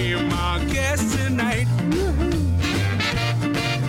[0.00, 1.66] Be my guest tonight.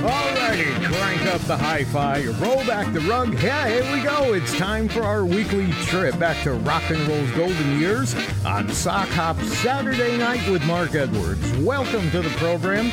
[0.01, 3.33] Alrighty, crank up the hi-fi, roll back the rug.
[3.41, 4.33] Yeah, here we go.
[4.33, 8.13] It's time for our weekly trip back to rock and roll's golden years
[8.45, 11.49] on Sock Hop Saturday night with Mark Edwards.
[11.59, 12.91] Welcome to the program,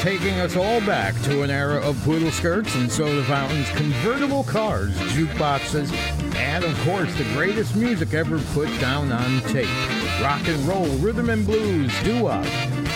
[0.00, 4.94] taking us all back to an era of poodle skirts and soda fountains, convertible cars,
[5.12, 5.92] jukeboxes,
[6.36, 9.99] and of course the greatest music ever put down on tape.
[10.20, 12.44] Rock and roll, rhythm and blues, doo-wop,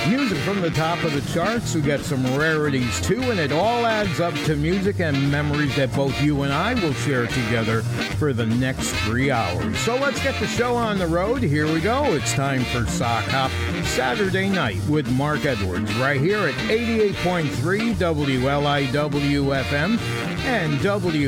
[0.08, 1.74] Music from the top of the charts.
[1.74, 5.94] We got some rarities too, and it all adds up to music and memories that
[5.94, 7.80] both you and I will share together
[8.18, 9.78] for the next three hours.
[9.78, 11.42] So let's get the show on the road.
[11.42, 12.04] Here we go.
[12.12, 13.50] It's time for Sock Hop
[13.86, 19.98] Saturday night with Mark Edwards right here at 88.3 WLIW FM
[20.44, 21.24] and WLIW.org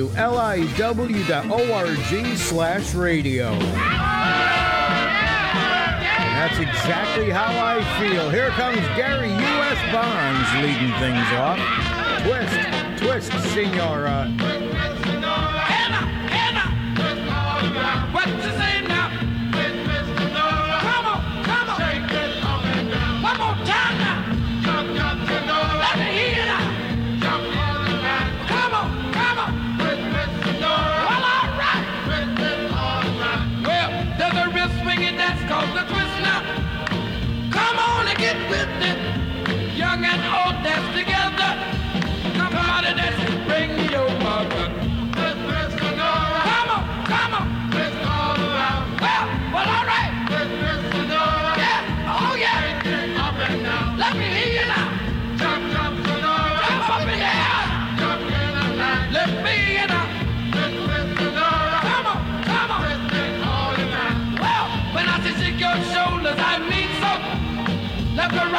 [2.37, 4.66] slash radio.
[6.37, 8.29] That's exactly how I feel.
[8.29, 9.81] Here comes Gary U.S.
[9.91, 11.59] Bonds leading things off.
[12.25, 14.31] Twist, twist, senora.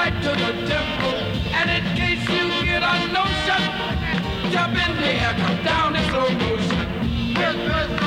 [0.10, 1.18] Right to the temple.
[1.54, 6.30] And in case you get a notion, jump in the air, come down in slow
[6.30, 8.07] motion.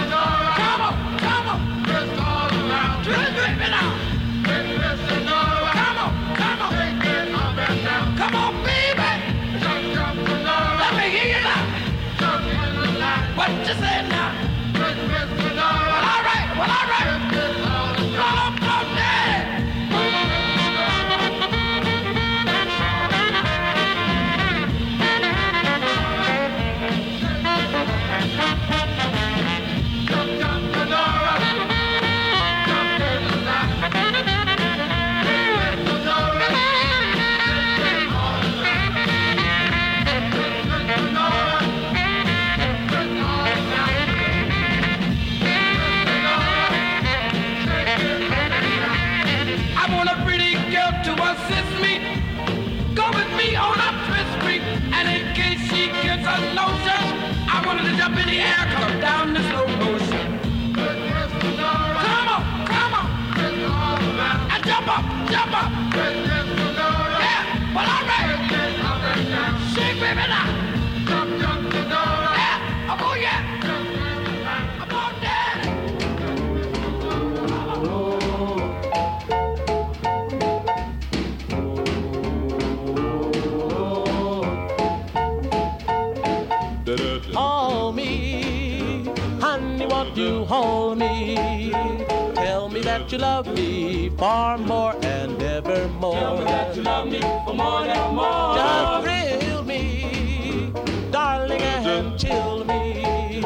[93.12, 96.14] you love me far more and ever more.
[96.14, 98.54] Tell me that you love me for more and more.
[98.54, 100.72] Just thrill me,
[101.10, 103.42] darling, and chill me.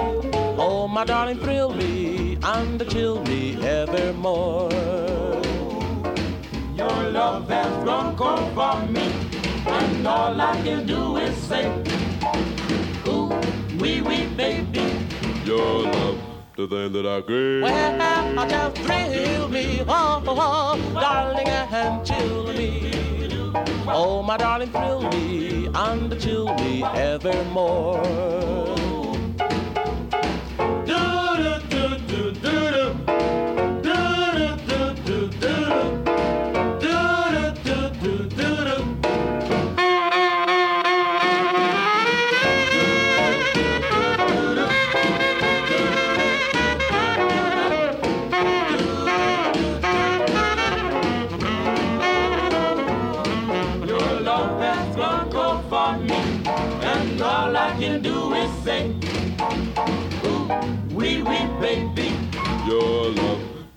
[0.59, 4.71] Oh, my darling, thrill me and chill me evermore.
[6.77, 9.13] Your love has grown cold for me,
[9.67, 11.67] and all I can do is say,
[13.09, 13.33] Ooh,
[13.79, 14.93] wee wee, baby.
[15.47, 17.63] Your love the thing that I crave.
[17.63, 22.93] Well, just thrill me, oh, oh, oh, darling, and chill me.
[23.87, 28.03] Oh, my darling, thrill me and chill me evermore.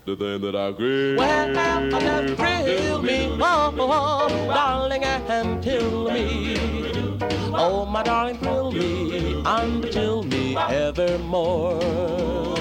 [0.07, 1.17] The thing that I crave.
[1.17, 6.55] Well, I just thrill me, oh, oh, oh, darling, and till me.
[7.53, 12.56] Oh, my darling, thrill me and chill me evermore.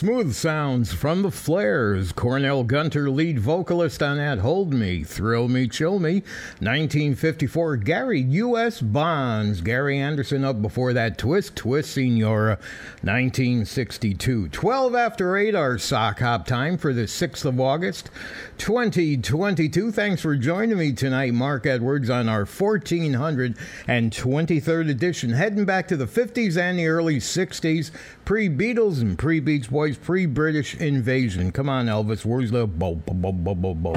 [0.00, 2.12] Smooth sounds from the Flares.
[2.12, 6.22] Cornell Gunter, lead vocalist on that Hold Me, Thrill Me, Chill Me.
[6.60, 8.80] 1954, Gary U.S.
[8.80, 9.60] Bonds.
[9.60, 12.58] Gary Anderson up before that Twist, Twist Senora.
[13.02, 14.48] 1962.
[14.48, 18.08] 12 after 8, our sock hop time for the 6th of August,
[18.56, 19.92] 2022.
[19.92, 25.32] Thanks for joining me tonight, Mark Edwards, on our 1423rd edition.
[25.32, 27.90] Heading back to the 50s and the early 60s,
[28.24, 31.52] pre Beatles and pre Beach Boys, pre British invasion.
[31.52, 33.92] Come on, Elvis, where's the bo bo bo bo bo bo?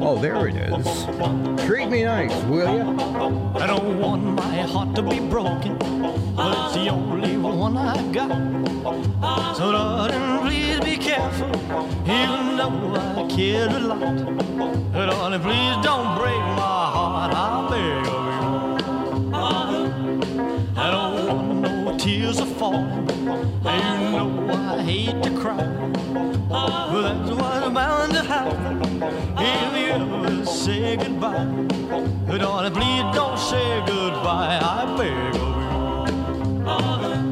[0.00, 1.06] Oh, there it is.
[1.66, 2.98] Treat me nice, will you?
[3.60, 5.78] I don't want my heart to be broken,
[6.36, 9.56] but it's the only one I got.
[9.56, 11.48] So, darling, please be careful.
[12.06, 12.26] You
[12.56, 14.00] know I care a lot.
[14.92, 17.32] Darling, please don't break my heart.
[17.34, 19.42] I beg of you.
[20.74, 21.11] I don't
[22.02, 23.08] tears are falling.
[23.64, 25.64] And you know I hate to cry.
[26.48, 29.02] But that's what's bound to happen
[29.38, 31.44] if you ever say goodbye.
[32.26, 34.58] But darling, please don't say goodbye.
[34.60, 37.31] I beg of you.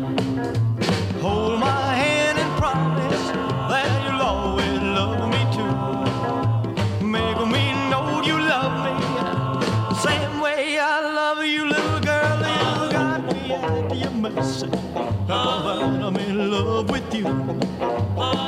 [14.66, 14.78] Mercy.
[15.28, 17.24] Oh, I'm in love with you.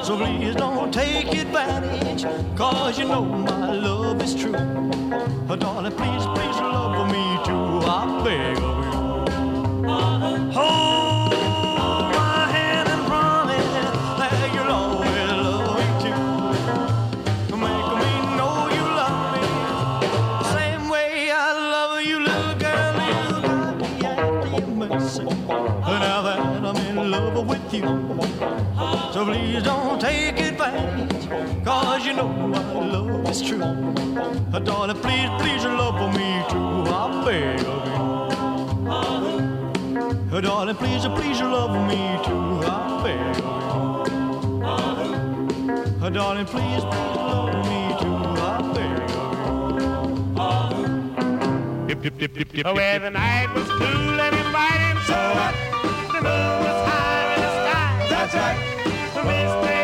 [0.04, 2.24] So please don't take advantage,
[2.56, 4.54] cause you know my love is true.
[4.54, 7.86] Oh, darling, please, please love me too.
[7.88, 8.92] I beg of you.
[10.52, 11.21] Hold
[27.80, 28.48] love with you,
[29.12, 31.28] so please don't take advantage,
[31.64, 33.58] cause you know my love is true.
[34.52, 36.92] Her darling, please, please love me too.
[36.92, 37.92] I beg of you.
[40.40, 42.60] Darling, please, please love me too.
[42.66, 44.08] I beg of
[46.02, 46.10] you.
[46.10, 48.16] Darling, please, please love me too.
[48.40, 49.32] I beg of
[51.88, 51.94] you.
[52.64, 55.54] Oh, well, the night was cool and inviting, so hot.
[56.08, 57.01] The moon was high in the
[58.30, 58.56] right.
[59.14, 59.81] The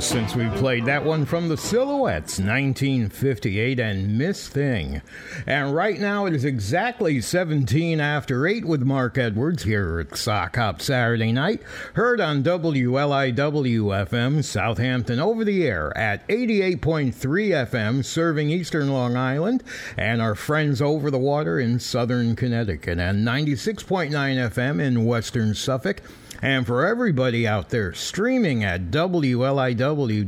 [0.00, 5.00] since we played that one from the Silhouettes, 1958, and Miss Thing.
[5.46, 10.56] And right now it is exactly 17 after 8 with Mark Edwards here at Sock
[10.56, 11.62] Hop Saturday night,
[11.94, 19.62] heard on WLIW FM Southampton over the air at 88.3 FM, serving eastern Long Island,
[19.96, 26.02] and our friends over the water in southern Connecticut, and 96.9 FM in western Suffolk.
[26.42, 30.26] And for everybody out there streaming at WLIW.org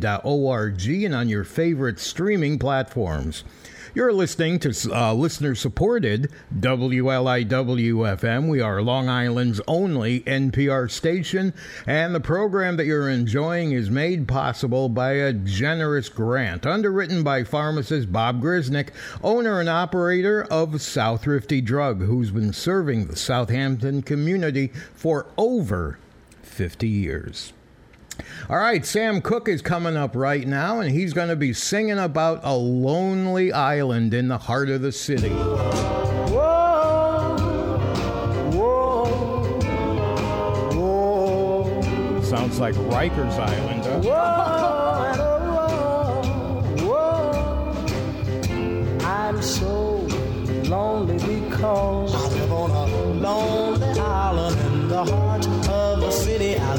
[0.89, 3.45] and on your favorite streaming platforms.
[3.99, 8.49] You're listening to uh, listener supported WLIW FM.
[8.49, 11.53] We are Long Island's only NPR station,
[11.85, 17.43] and the program that you're enjoying is made possible by a generous grant underwritten by
[17.43, 18.91] pharmacist Bob Grisnick,
[19.21, 25.99] owner and operator of South Rifty Drug, who's been serving the Southampton community for over
[26.43, 27.53] 50 years.
[28.49, 31.99] All right, Sam Cooke is coming up right now, and he's going to be singing
[31.99, 35.29] about a lonely island in the heart of the city.
[35.29, 36.39] Whoa,
[38.53, 39.05] whoa,
[40.75, 42.23] whoa.
[42.23, 44.29] Sounds like Rikers Island, huh?
[49.05, 50.07] I'm so
[50.69, 52.87] lonely because I live on a
[53.21, 55.68] lonely island in the heart of the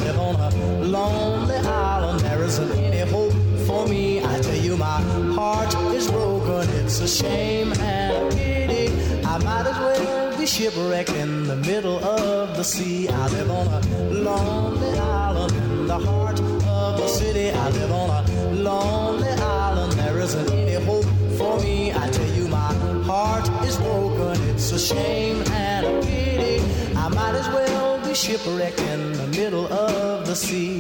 [0.10, 2.20] live on a lonely island.
[2.22, 3.34] There isn't any hope
[3.68, 4.24] for me.
[4.24, 5.02] I tell you, my
[5.38, 6.68] heart is broken.
[6.82, 8.88] It's a shame and a pity.
[9.24, 13.08] I might as well be shipwrecked in the middle of the sea.
[13.08, 17.52] I live on a lonely island in the heart of the city.
[17.52, 19.94] I live on a lonely island.
[19.94, 21.06] There isn't any hope
[21.38, 21.94] for me.
[21.94, 22.74] I tell you, my
[23.04, 24.42] heart is broken.
[24.50, 26.64] It's a shame and a pity.
[26.96, 30.80] I might as well shipwrecked in the middle of the sea.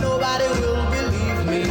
[0.00, 1.62] Nobody will believe me.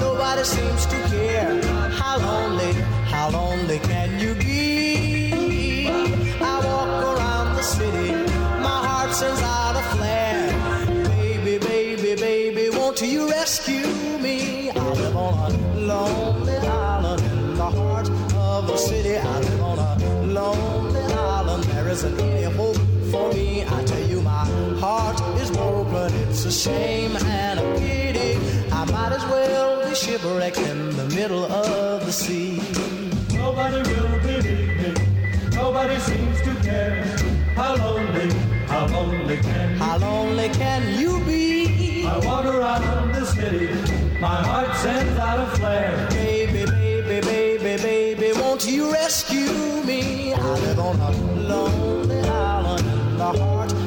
[0.00, 1.62] Nobody seems to care.
[1.90, 2.72] How lonely,
[3.06, 5.92] how lonely can you be?
[6.40, 8.10] I walk around the city.
[8.66, 10.50] My heart sends out a flare.
[11.04, 13.86] Baby, baby, baby, won't you rescue
[14.18, 14.70] me?
[14.70, 19.16] I live on a lonely island in the heart of the city.
[19.18, 21.62] I live on a lonely island.
[21.64, 22.80] There isn't any hope
[23.12, 23.62] for me.
[23.62, 23.91] I
[24.82, 26.12] heart is broken.
[26.26, 28.32] It's a shame and a pity.
[28.72, 32.60] I might as well be shipwrecked in the middle of the sea.
[33.32, 34.92] Nobody will believe me.
[35.54, 37.04] Nobody seems to care.
[37.54, 38.28] How lonely,
[38.66, 42.04] how lonely can you How lonely can you be?
[42.04, 43.68] I walk around the city.
[44.20, 46.08] My heart sends out a flare.
[46.10, 50.34] Baby, baby, baby, baby, won't you rescue me?
[50.34, 51.10] I live on a
[51.52, 53.81] lonely island the heart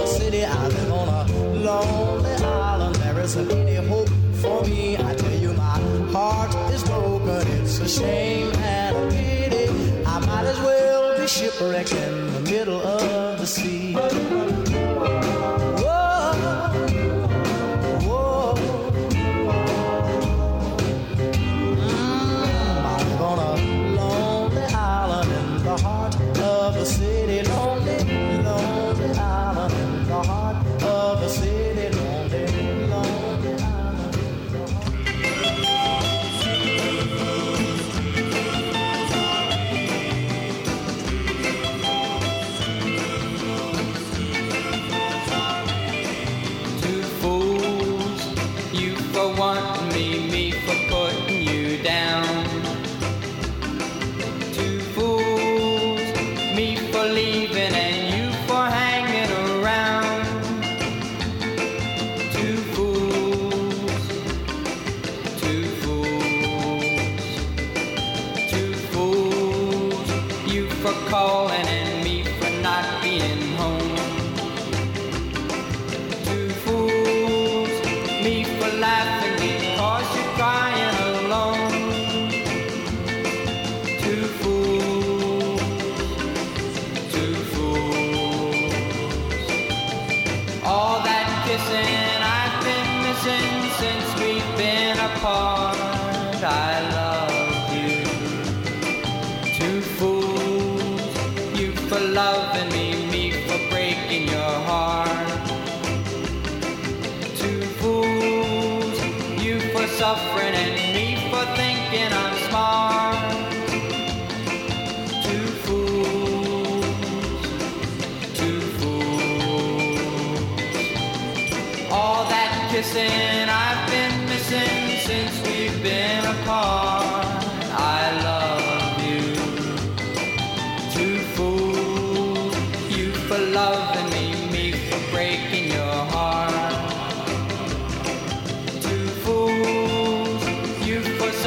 [0.00, 0.44] the city.
[0.44, 1.22] I live on a
[1.54, 2.96] lonely island.
[2.96, 4.08] There isn't any hope
[4.42, 4.96] for me.
[4.96, 5.78] I tell you, my
[6.12, 7.46] heart is broken.
[7.58, 9.66] It's a shame and a pity.
[10.06, 13.94] I might as well be shipwrecked in the middle of the sea.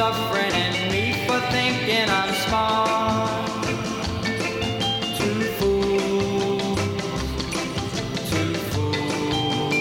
[0.04, 3.26] suffering me for thinking I'm small.
[5.18, 6.78] Two fools,
[8.30, 9.76] two fools,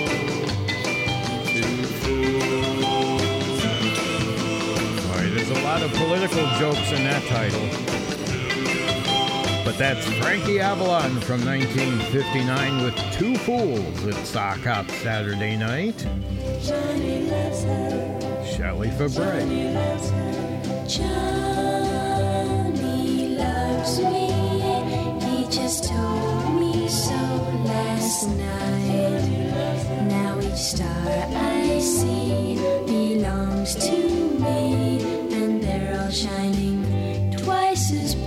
[1.50, 3.64] two fools.
[5.06, 7.66] All right, there's a lot of political jokes in that title.
[9.64, 16.06] But that's Frankie Avalon from 1959 with Two Fools at Sock Hop Saturday night.
[18.56, 20.12] Shelley Fabares.
[30.08, 30.86] Now each star
[31.34, 32.56] I see
[32.86, 33.98] belongs to
[34.38, 35.00] me,
[35.32, 38.21] and they're all shining twice as bright.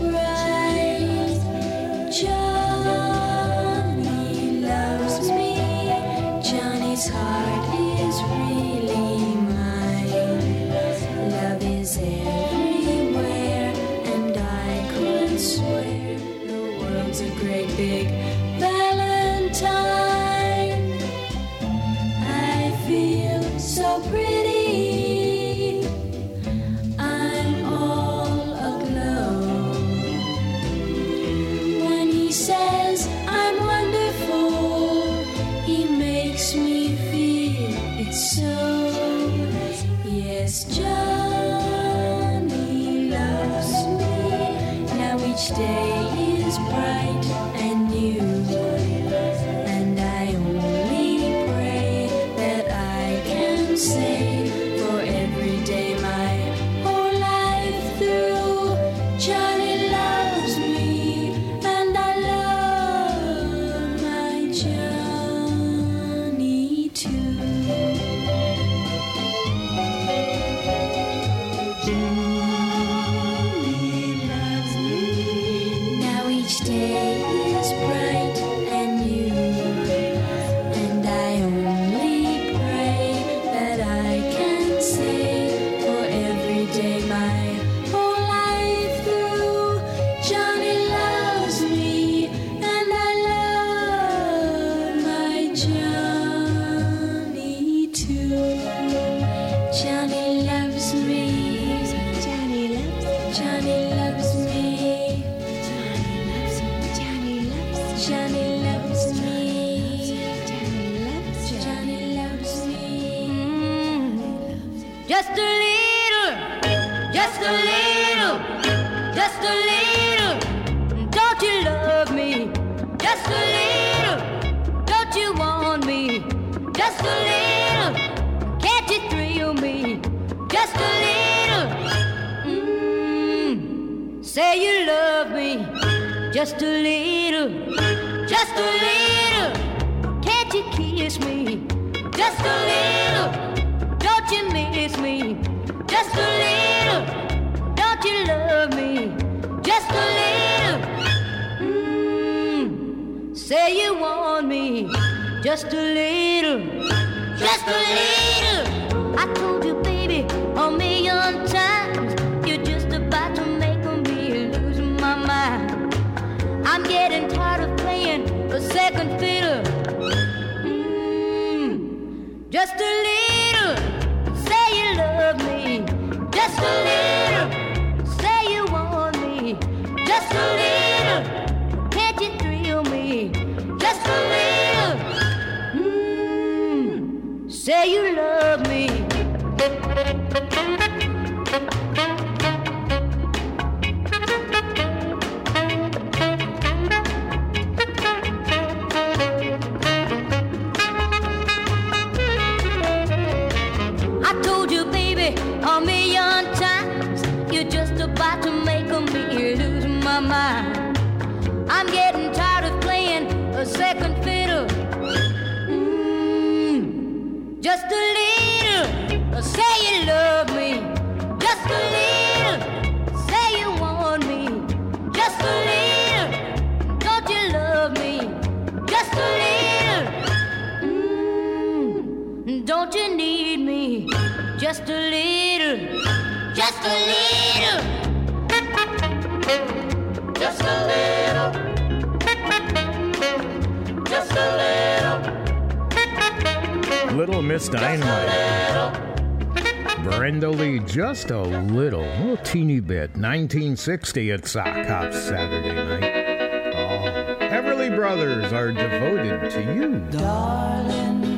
[253.75, 256.73] 760 at Sock Hop Saturday night.
[256.75, 259.99] Oh, Everly Brothers are devoted to you.
[260.11, 261.34] Darling.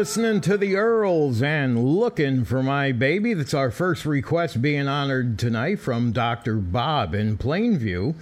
[0.00, 3.34] listening to the Earls and looking for my baby.
[3.34, 6.56] That's our first request being honored tonight from Dr.
[6.56, 8.14] Bob in Plainview.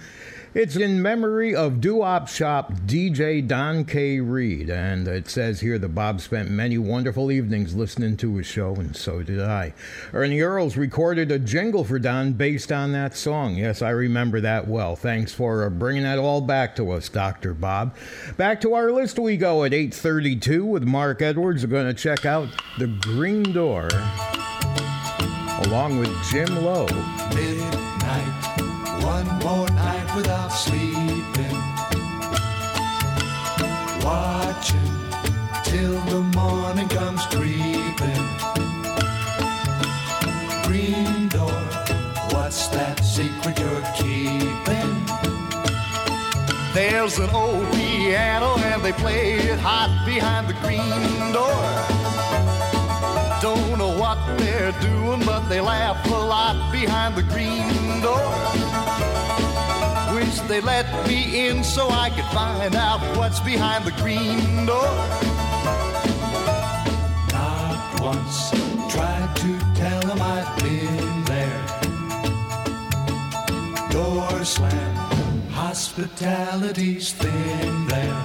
[0.51, 4.19] It's in memory of doo-wop shop DJ Don K.
[4.19, 8.73] Reed, and it says here that Bob spent many wonderful evenings listening to his show,
[8.73, 9.75] and so did I.
[10.11, 13.57] Ernie Earls recorded a jingle for Don based on that song.
[13.57, 14.95] Yes, I remember that well.
[14.95, 17.53] Thanks for uh, bringing that all back to us, Dr.
[17.53, 17.95] Bob.
[18.35, 21.63] Back to our list we go at 8:32 with Mark Edwards.
[21.63, 22.47] We're going to check out
[22.79, 23.89] The Green Door
[25.61, 26.87] along with Jim Lowe.
[30.19, 31.57] Without sleeping.
[34.03, 34.91] Watching
[35.63, 38.25] till the morning comes creeping.
[40.67, 41.61] Green door,
[42.33, 44.91] what's that secret you're keeping?
[46.73, 51.63] There's an old piano and they play it hot behind the green door.
[53.41, 58.68] Don't know what they're doing, but they laugh a lot behind the green door.
[60.29, 64.93] Wish they let me in so I could find out what's behind the green door.
[67.33, 68.51] Not once
[68.93, 71.61] tried to tell them I've been there.
[73.89, 74.95] Door slam,
[75.49, 78.21] hospitality's thin there.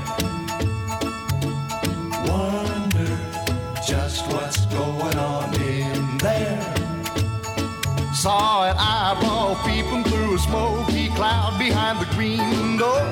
[2.29, 3.17] Wonder
[3.89, 6.75] just what's going on in there.
[8.13, 10.04] Saw an eyeball peeping
[10.35, 13.05] a smoky cloud behind the green door.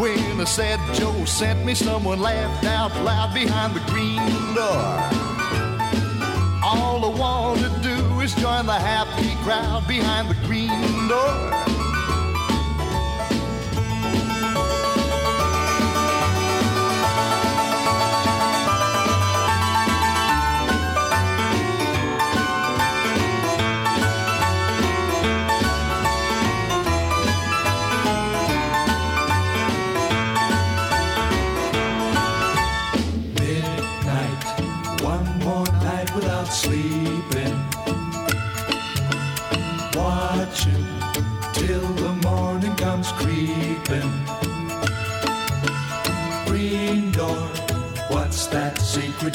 [0.00, 4.16] When I said Joe sent me, someone laughed out loud behind the green
[4.54, 4.82] door.
[6.64, 11.81] All I want to do is join the happy crowd behind the green door.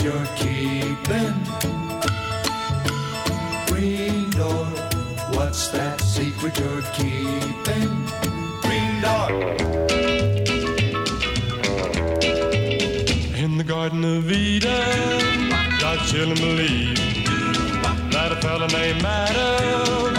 [0.08, 1.36] You're keeping?
[3.68, 4.68] Green door,
[5.36, 7.90] what's that secret you're keeping?
[8.64, 9.30] Green door.
[13.44, 15.50] In the Garden of Eden,
[15.82, 16.96] God chillin' believe
[18.14, 20.17] that a fella named Adam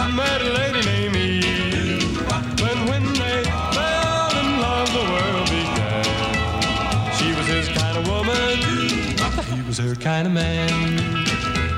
[10.13, 10.95] kind of man.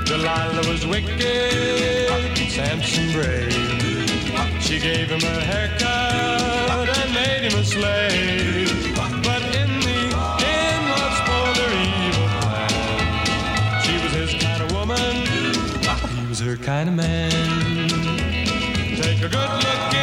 [0.06, 1.20] Delilah was wicked,
[2.48, 3.52] Samson brave.
[4.58, 8.96] She gave him a haircut and made him a slave.
[9.28, 10.00] But in the
[10.56, 13.82] end, love spoiled their evil plan.
[13.84, 15.14] She was his kind of woman,
[16.16, 17.88] he was her kind of man.
[19.02, 20.01] Take a good look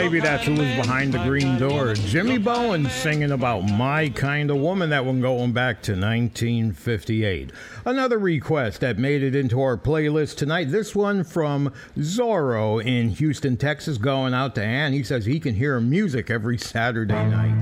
[0.00, 1.92] maybe that's who was behind the green door.
[1.92, 4.88] Jimmy Bowen singing about My Kind of Woman.
[4.90, 7.52] That one going back to 1958.
[7.84, 10.70] Another request that made it into our playlist tonight.
[10.70, 14.94] This one from Zorro in Houston, Texas, going out to Ann.
[14.94, 17.60] He says he can hear music every Saturday night.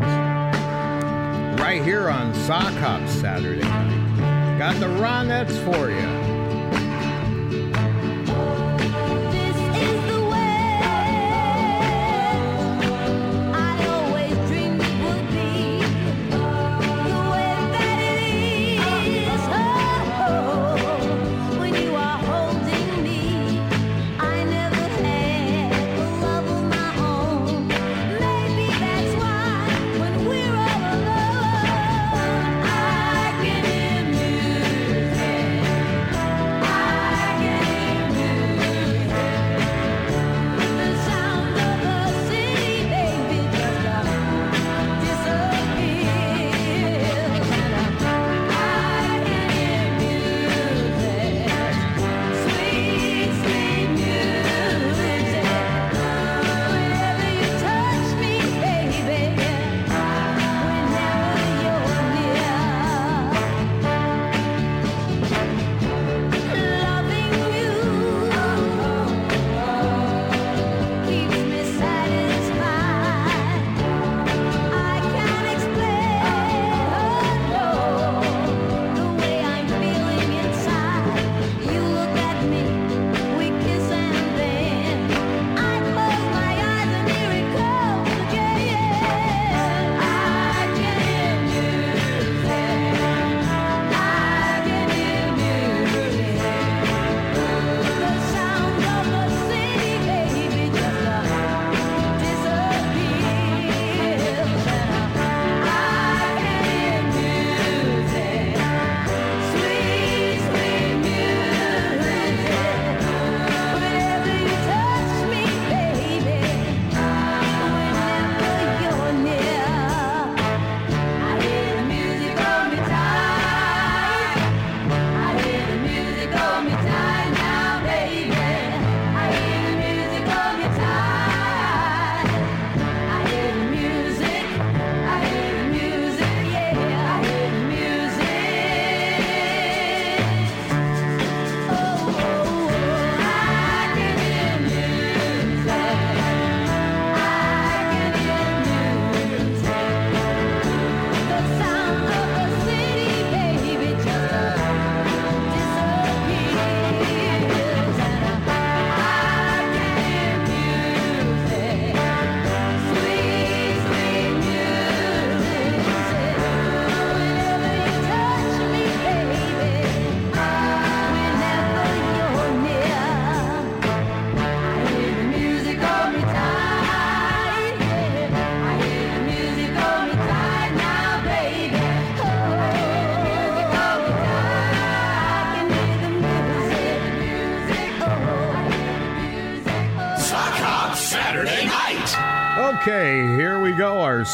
[1.59, 4.59] Right here on Sock Hop Saturday night.
[4.59, 6.28] Got the Ronettes for you.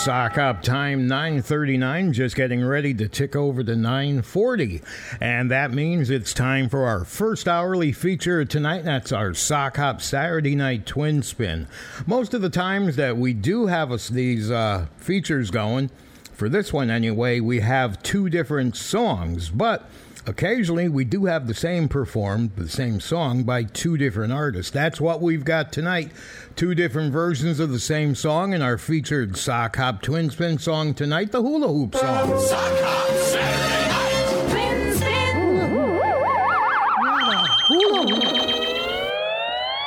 [0.04, 4.82] Sock hop time 9:39 just getting ready to tick over to 9:40.
[5.18, 8.84] And that means it's time for our first hourly feature tonight.
[8.84, 11.68] That's our sock hop Saturday night twin spin.
[12.06, 15.88] Most of the times that we do have us these uh, features going,
[16.34, 19.88] for this one anyway, we have two different songs, but
[20.26, 24.70] Occasionally, we do have the same performed, the same song by two different artists.
[24.70, 26.12] That's what we've got tonight.
[26.56, 30.94] Two different versions of the same song in our featured Sock Hop Twin Spin song
[30.94, 32.40] tonight, the Hula Hoop song.
[32.40, 34.50] Sock Hop Saturday night.
[34.50, 35.36] Twin spin.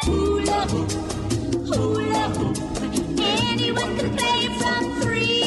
[0.04, 0.92] Hula hoop,
[1.66, 2.58] hula hoop.
[3.20, 5.42] Anyone can play from three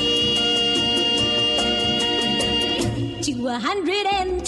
[3.23, 4.40] to a hundred and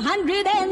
[0.00, 0.71] hundred and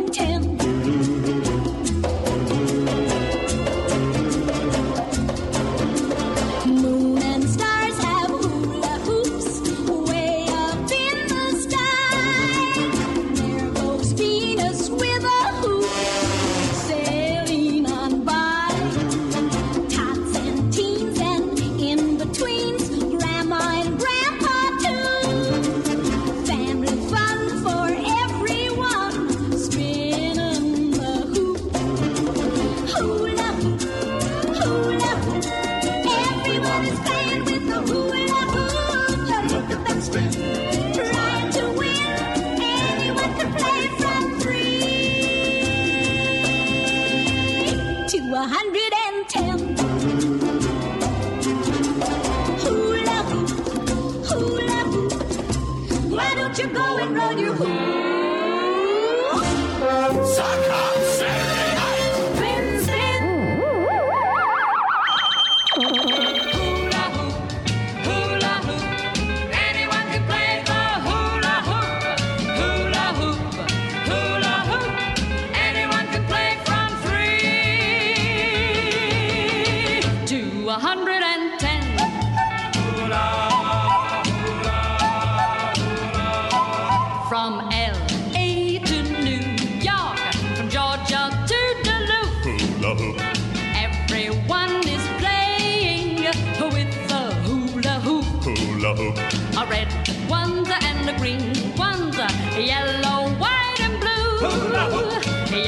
[101.10, 102.16] a green ones,
[102.56, 104.48] yellow, white, and blue.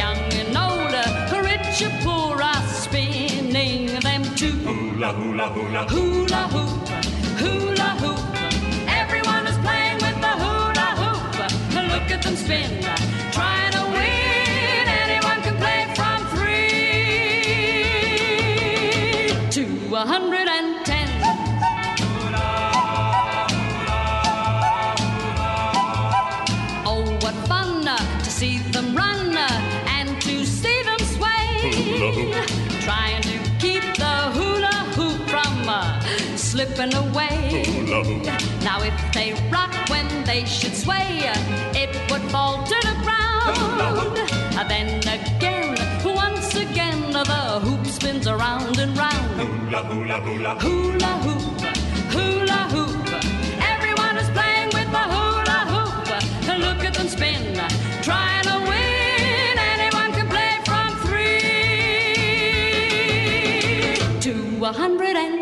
[0.00, 0.94] Young and old,
[1.44, 4.52] rich or poor are spinning them too.
[4.68, 5.84] Hula hula hula.
[5.88, 6.88] Hula hoop,
[7.42, 8.20] hula hoop.
[9.00, 11.34] Everyone is playing with the hula hoop.
[11.92, 12.70] Look at them spin,
[13.32, 14.86] trying to win.
[15.02, 16.62] Anyone can play from three
[19.56, 19.62] to
[19.96, 20.41] a hundred
[36.92, 37.64] slipping away.
[37.64, 38.24] Hoop.
[38.62, 41.20] Now, if they rock when they should sway,
[41.74, 44.18] it would fall to the ground.
[44.56, 47.00] Uh, Then again, once again.
[47.12, 49.40] The hoop spins around and round.
[49.40, 50.54] Hula, hula, hula.
[50.58, 51.60] Hula hoop,
[52.14, 53.08] hula hoop.
[53.72, 56.08] Everyone is playing with the hula hoop.
[56.66, 57.54] Look at them spin,
[58.02, 59.58] trying to win.
[59.74, 61.42] Anyone can play from three
[64.20, 65.41] to a hundred and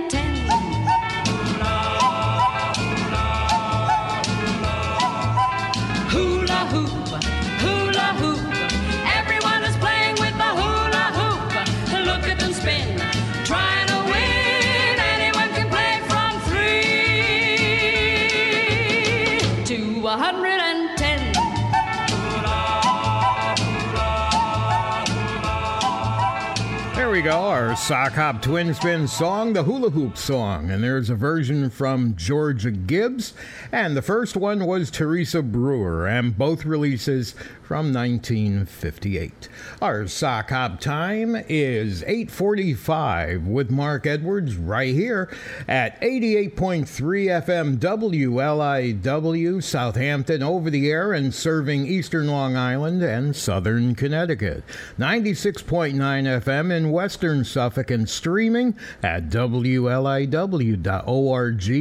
[27.20, 30.70] we go, our sock hop twin spin song, the hula hoop song.
[30.70, 33.34] And there's a version from Georgia Gibbs,
[33.70, 37.34] and the first one was Teresa Brewer, and both releases
[37.70, 39.48] from 1958.
[39.80, 45.28] Our sock hop time is 8:45 with Mark Edwards right here
[45.68, 53.94] at 88.3 FM WLIW Southampton over the air and serving eastern Long Island and southern
[53.94, 54.64] Connecticut.
[54.98, 60.28] 96.9 FM in western Suffolk and streaming at WLIW.org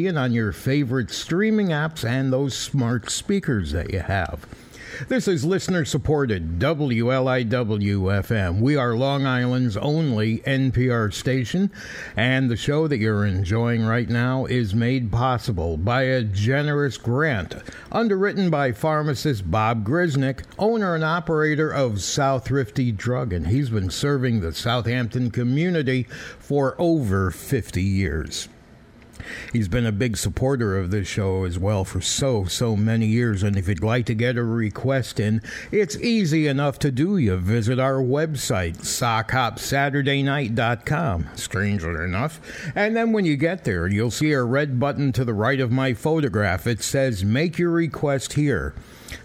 [0.08, 4.48] and on your favorite streaming apps and those smart speakers that you have.
[5.08, 8.60] This is listener supported WLIW FM.
[8.60, 11.72] We are Long Island's only NPR station,
[12.18, 17.56] and the show that you're enjoying right now is made possible by a generous grant
[17.94, 23.90] underwritten by pharmacist Bob Grisnick, owner and operator of South Thrifty Drug, and he's been
[23.90, 26.04] serving the Southampton community
[26.40, 28.50] for over 50 years.
[29.54, 33.44] He's been a big supporter of this show as well for so, so many years.
[33.44, 37.18] And if you'd like to get a request in, it's easy enough to do.
[37.18, 42.40] You visit our website, sockhopsaturdaynight.com, strangely enough.
[42.76, 45.72] And then when you get there, you'll see a red button to the right of
[45.72, 46.68] my photograph.
[46.68, 48.74] It says, Make your request here.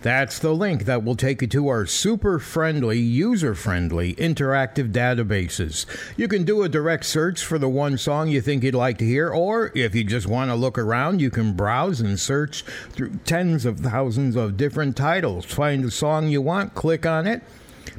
[0.03, 5.87] That's the link that will take you to our super friendly, user friendly, interactive databases.
[6.17, 9.05] You can do a direct search for the one song you think you'd like to
[9.05, 13.17] hear, or if you just want to look around, you can browse and search through
[13.25, 15.45] tens of thousands of different titles.
[15.45, 17.43] Find the song you want, click on it.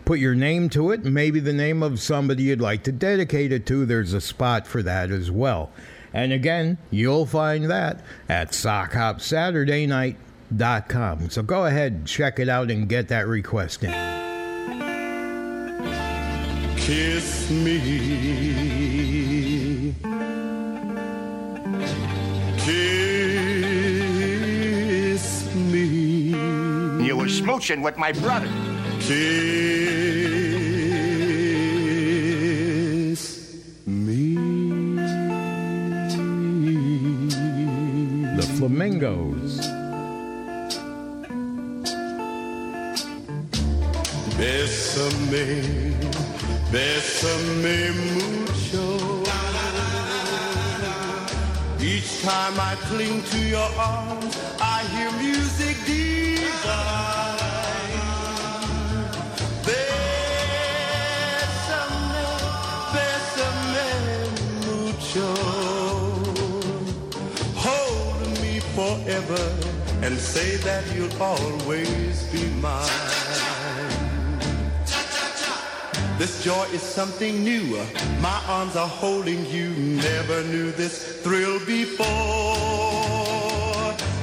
[0.04, 3.66] Put your name to it, maybe the name of somebody you'd like to dedicate it
[3.68, 3.86] to.
[3.86, 5.72] There's a spot for that as well.
[6.14, 10.18] And again, you'll find that at Sock Hop Saturday Night
[10.90, 11.30] com.
[11.30, 13.92] So go ahead, check it out, and get that request in.
[16.78, 17.80] Kiss me.
[22.60, 23.16] Kiss
[25.56, 25.86] me.
[27.06, 28.48] You were smooching with my brother.
[29.00, 29.26] Kiss
[33.86, 34.36] me.
[38.36, 39.75] The Flamingos.
[44.38, 45.96] Bésame,
[46.70, 49.24] bésame mucho.
[51.80, 57.40] Each time I cling to your arms, I hear music divine.
[59.64, 61.06] Bésame,
[62.94, 63.90] bésame
[64.68, 65.32] mucho.
[67.56, 69.46] Hold me forever
[70.04, 73.25] and say that you'll always be mine.
[76.18, 77.78] This joy is something new.
[78.22, 79.72] My arms are holding you.
[79.72, 82.06] Never knew this thrill before.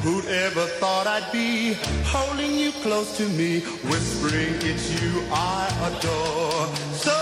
[0.03, 1.74] Who'd ever thought I'd be
[2.07, 6.66] holding you close to me, whispering it's you I adore.
[6.97, 7.14] So,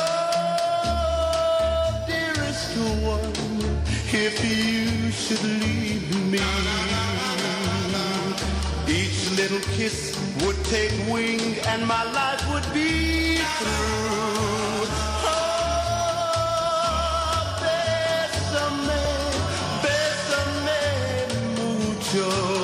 [2.06, 6.38] dearest one, if you should leave me,
[9.40, 10.14] little kiss
[10.44, 14.86] would take wing and my life would be through.
[15.24, 15.56] Oh,
[17.62, 19.02] bésame,
[19.82, 20.82] bésame
[21.56, 22.59] mucho.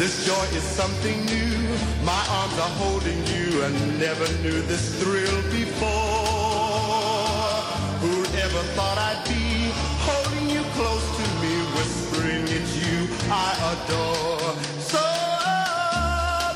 [0.00, 1.76] This joy is something new.
[2.06, 5.90] My arms are holding you and never knew this thrill before.
[8.00, 9.68] Who'd ever thought I'd be
[10.08, 14.56] holding you close to me, whispering it's you I adore.
[14.80, 15.04] So,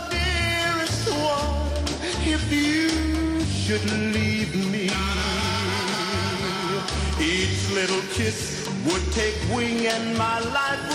[0.08, 1.68] dearest one,
[2.24, 3.84] if you should
[4.16, 4.88] leave me,
[7.20, 10.93] each little kiss would take wing and my life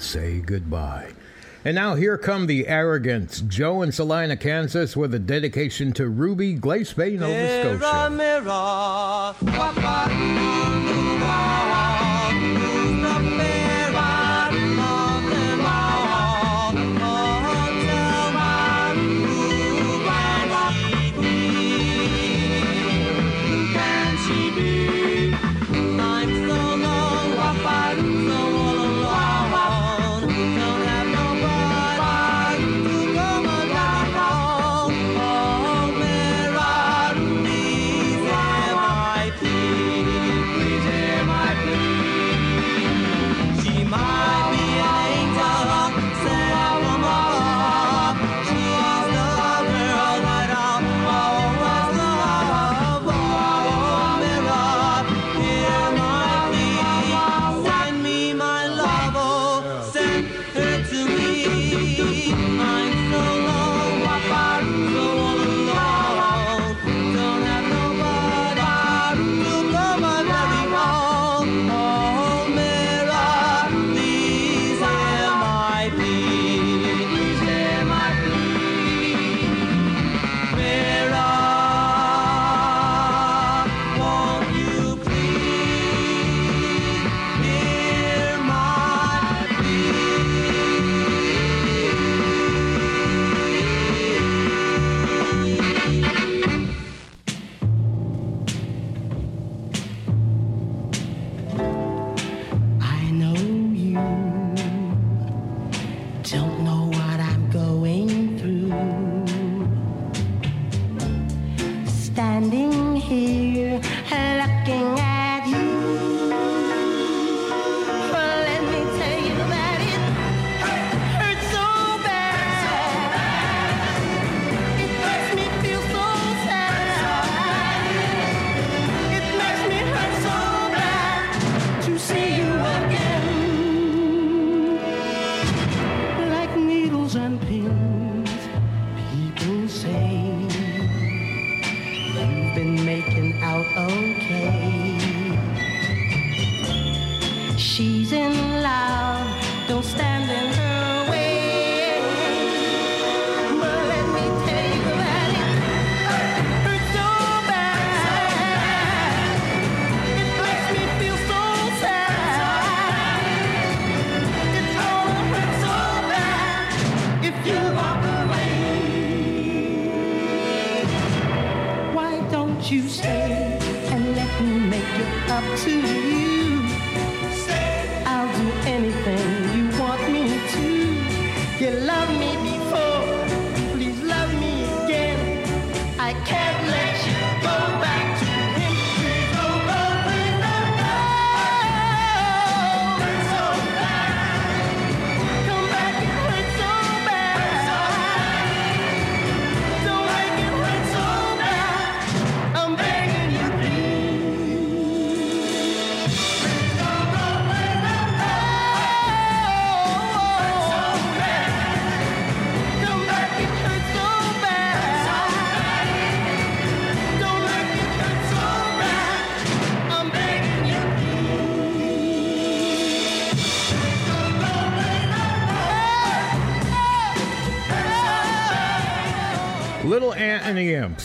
[0.00, 1.12] say goodbye.
[1.64, 3.40] And now here come the arrogance.
[3.40, 7.32] Joe and Salina, Kansas, with a dedication to Ruby Glace Bay, Nova
[7.78, 7.78] Scotia.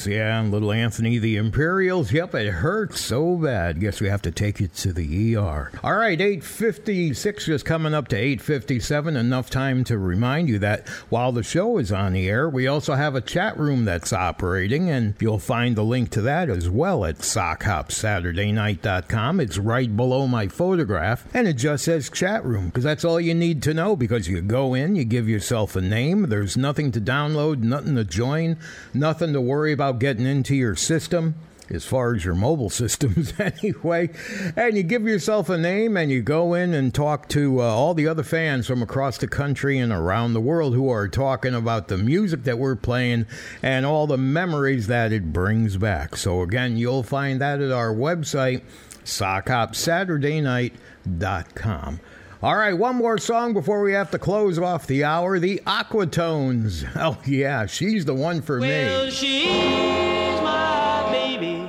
[0.05, 2.11] Yeah, little Anthony the Imperials.
[2.11, 3.79] Yep, it hurts so bad.
[3.79, 5.71] Guess we have to take it to the ER.
[5.83, 9.15] All right, 856 is coming up to 857.
[9.15, 12.93] Enough time to remind you that while the show is on the air, we also
[12.93, 17.05] have a chat room that's operating, and you'll find the link to that as well
[17.05, 19.39] at sockhopsaturdaynight.com.
[19.39, 23.33] It's right below my photograph, and it just says chat room because that's all you
[23.33, 27.01] need to know because you go in, you give yourself a name, there's nothing to
[27.01, 28.57] download, nothing to join,
[28.93, 31.35] nothing to worry about getting into your system.
[31.71, 34.09] As far as your mobile systems, anyway.
[34.55, 37.93] And you give yourself a name and you go in and talk to uh, all
[37.93, 41.87] the other fans from across the country and around the world who are talking about
[41.87, 43.27] the music that we're playing
[43.61, 46.15] and all the memories that it brings back.
[46.15, 48.63] So, again, you'll find that at our website,
[49.03, 51.99] sockhopsaturdaynight.com.
[52.41, 55.39] All right, one more song before we have to close off the hour.
[55.39, 56.85] The Aquatones.
[56.95, 59.11] Oh, yeah, she's the one for Well, me.
[59.11, 61.67] she's my baby,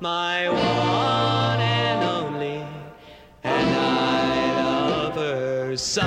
[0.00, 2.64] my one and only,
[3.44, 6.02] and I love her so.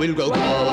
[0.00, 0.30] Will go.
[0.30, 0.69] grow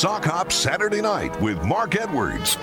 [0.00, 2.56] Sock Hop Saturday Night with Mark Edwards.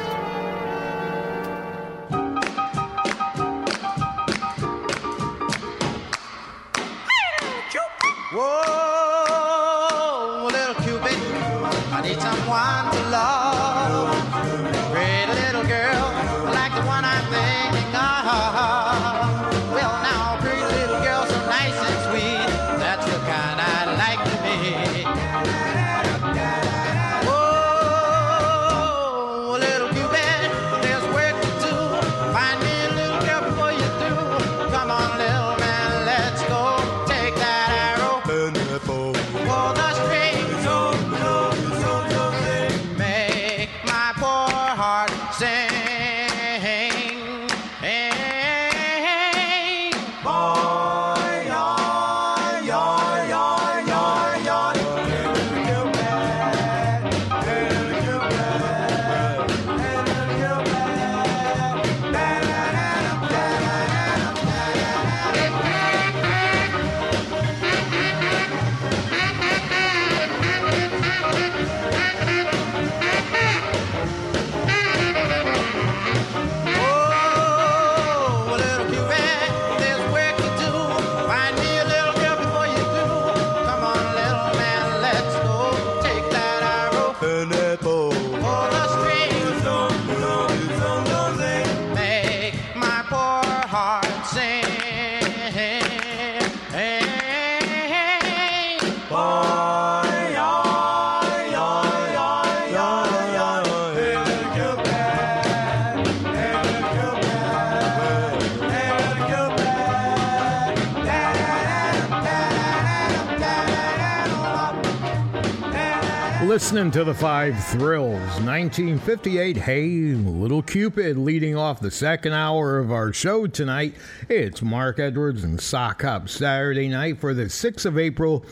[116.68, 119.56] listening to the Five Thrills, 1958.
[119.56, 123.96] Hey, Little Cupid leading off the second hour of our show tonight.
[124.28, 128.44] It's Mark Edwards and Sock Hop Saturday night for the 6th of April,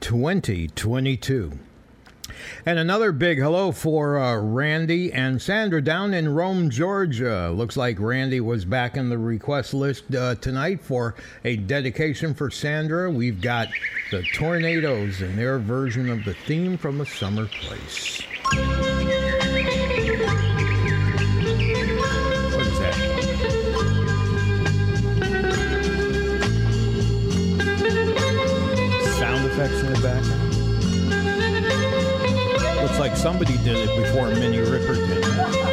[0.00, 1.58] 2022.
[2.64, 7.50] And another big hello for uh, Randy and Sandra down in Rome, Georgia.
[7.50, 12.50] Looks like Randy was back in the request list uh, tonight for a dedication for
[12.50, 13.10] Sandra.
[13.10, 13.68] We've got
[14.10, 18.22] the Tornadoes and their version of the theme from A Summer Place.
[32.98, 35.67] like somebody did it before Minnie Ripper did.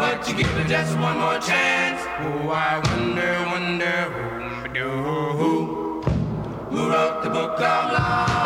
[0.00, 2.00] but you give it just one more chance.
[2.20, 3.98] Oh, I wonder, wonder
[4.74, 4.88] who,
[5.38, 6.02] who,
[6.70, 8.39] who wrote the book of life.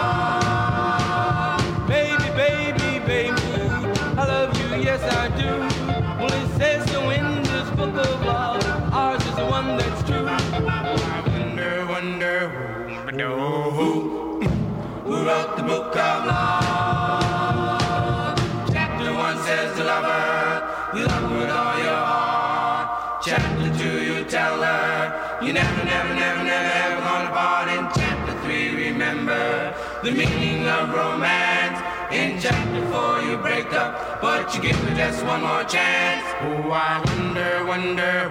[33.64, 36.24] picked up, but you give me just one more chance.
[36.42, 38.28] Oh, I wonder, wonder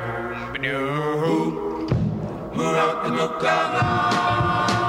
[0.59, 0.77] who,
[1.17, 1.87] who,
[2.53, 4.82] who wrote the book of love?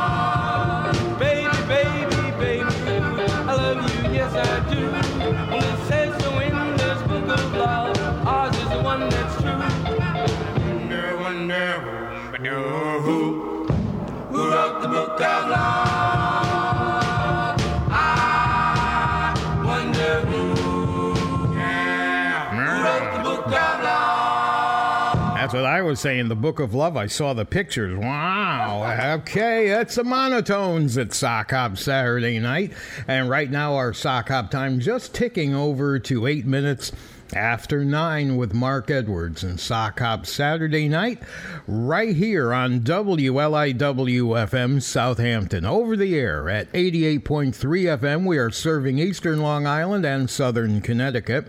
[25.65, 26.29] I was saying.
[26.29, 26.97] The Book of Love.
[26.97, 27.99] I saw the pictures.
[27.99, 29.15] Wow.
[29.21, 32.73] Okay, that's the monotones at Sock Hop Saturday night,
[33.09, 36.93] and right now our Sock Hop time just ticking over to eight minutes.
[37.35, 41.21] After nine with Mark Edwards and Sock Hop Saturday night,
[41.67, 45.65] right here on WLIW FM Southampton.
[45.65, 47.55] Over the air at 88.3
[47.99, 51.49] FM, we are serving eastern Long Island and southern Connecticut.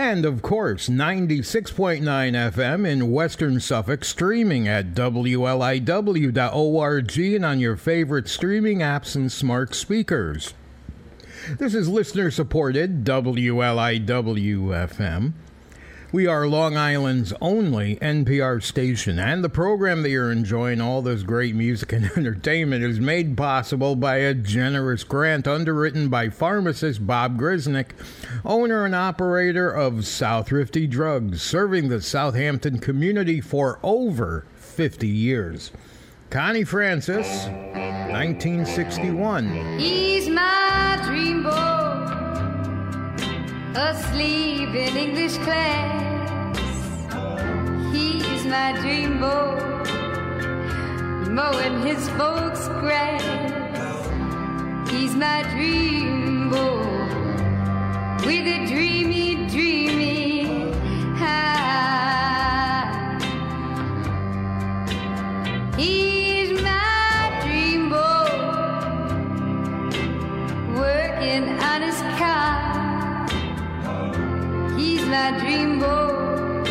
[0.00, 6.38] And of course, 96.9 FM in Western Suffolk, streaming at WLIW.org
[7.18, 10.54] and on your favorite streaming apps and smart speakers.
[11.58, 15.34] This is listener supported WLIW FM.
[16.12, 21.22] We are Long Island's only NPR station, and the program that you're enjoying, all this
[21.22, 27.38] great music and entertainment, is made possible by a generous grant underwritten by pharmacist Bob
[27.38, 27.90] Grisnick,
[28.44, 35.70] owner and operator of Southrifty Drugs, serving the Southampton community for over 50 years.
[36.28, 39.78] Connie Francis, 1961.
[39.78, 42.19] He's my dreamboat,
[43.74, 47.06] asleep in English class.
[47.92, 49.58] He's my dream boy,
[51.30, 53.22] mowing his folks' grass.
[54.90, 56.84] He's my dream boy,
[58.26, 60.72] with a dreamy, dreamy
[61.16, 62.50] eye.
[65.76, 66.19] He's
[75.10, 76.66] My dreamboat,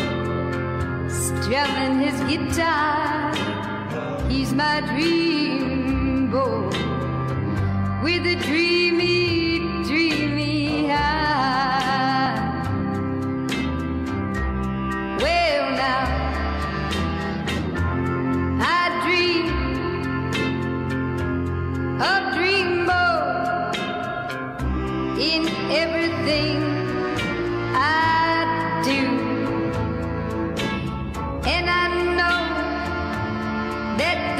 [1.10, 3.34] strumming his guitar.
[4.28, 6.72] He's my dreamboat,
[8.02, 12.34] with a dreamy, dreamy eye.
[15.20, 16.06] Well, now.
[18.62, 19.48] I dream
[22.00, 23.74] of dreamboat
[25.18, 26.59] in everything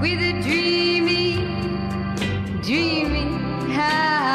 [0.00, 1.36] with a dreamy,
[2.62, 4.25] dreamy heart.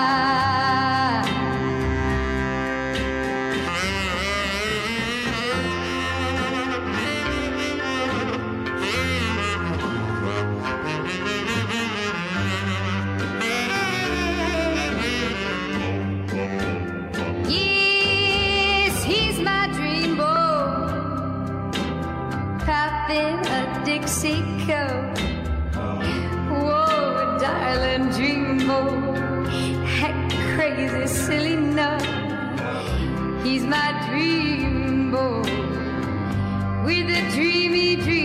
[37.32, 38.21] Dreamy, dreamy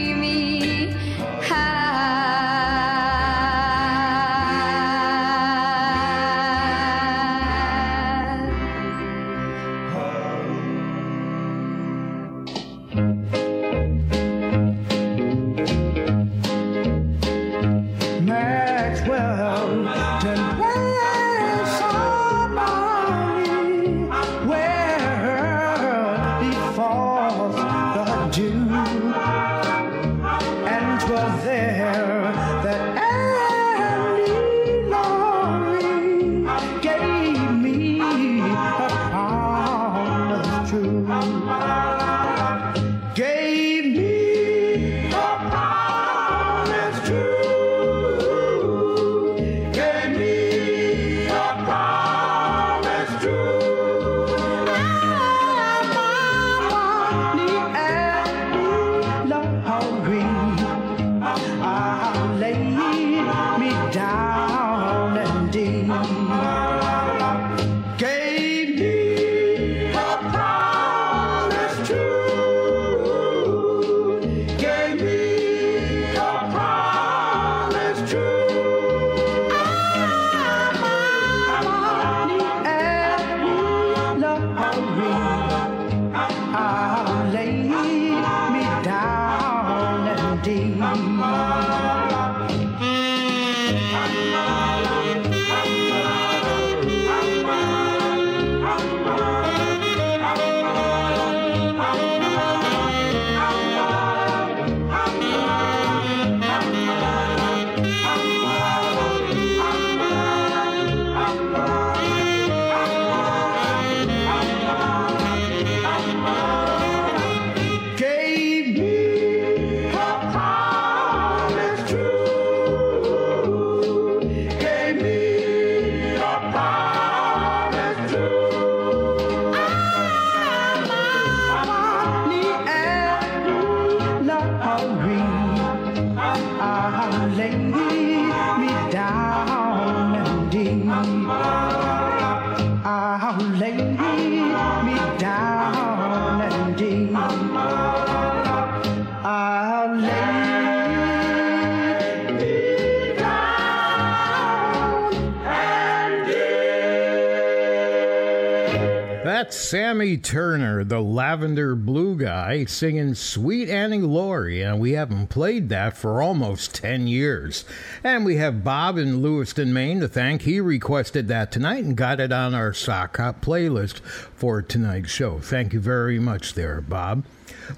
[162.67, 167.65] Singing Sweet Annie Laurie, and we haven't played that for almost 10 years.
[168.05, 170.43] And we have Bob in Lewiston, Maine to thank.
[170.43, 175.39] He requested that tonight and got it on our Sock Hop playlist for tonight's show.
[175.39, 177.25] Thank you very much there, Bob.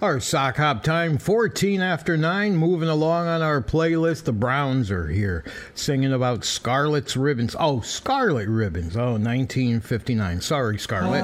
[0.02, 2.56] Our sock hop time, 14 after 9.
[2.56, 7.56] Moving along on our playlist, the Browns are here singing about Scarlet's Ribbons.
[7.58, 8.96] Oh, Scarlet Ribbons.
[8.96, 10.40] Oh, 1959.
[10.42, 11.22] Sorry, Scarlet.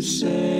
[0.00, 0.57] Say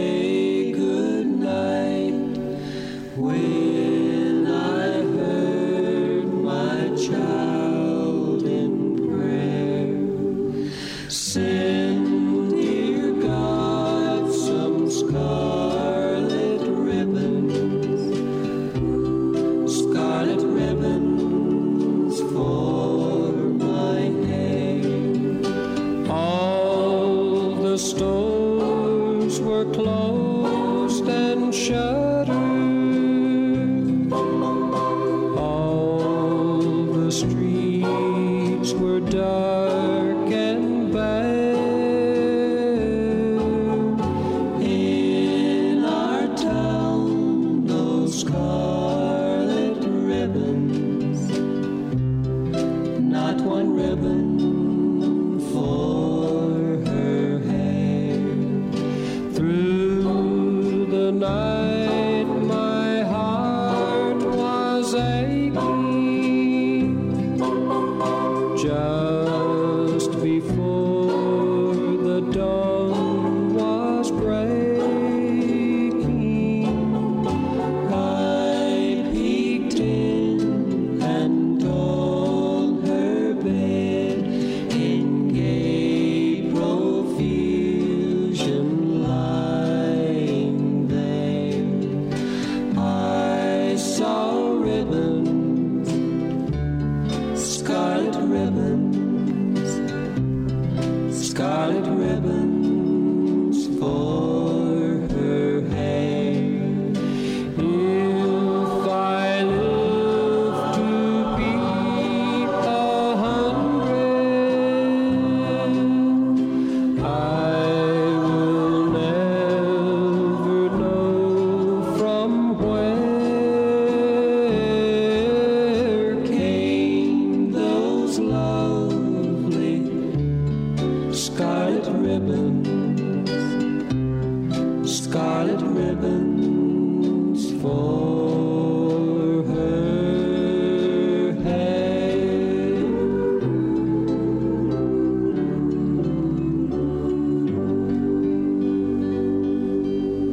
[135.39, 142.75] scarlet ribbons for her hair.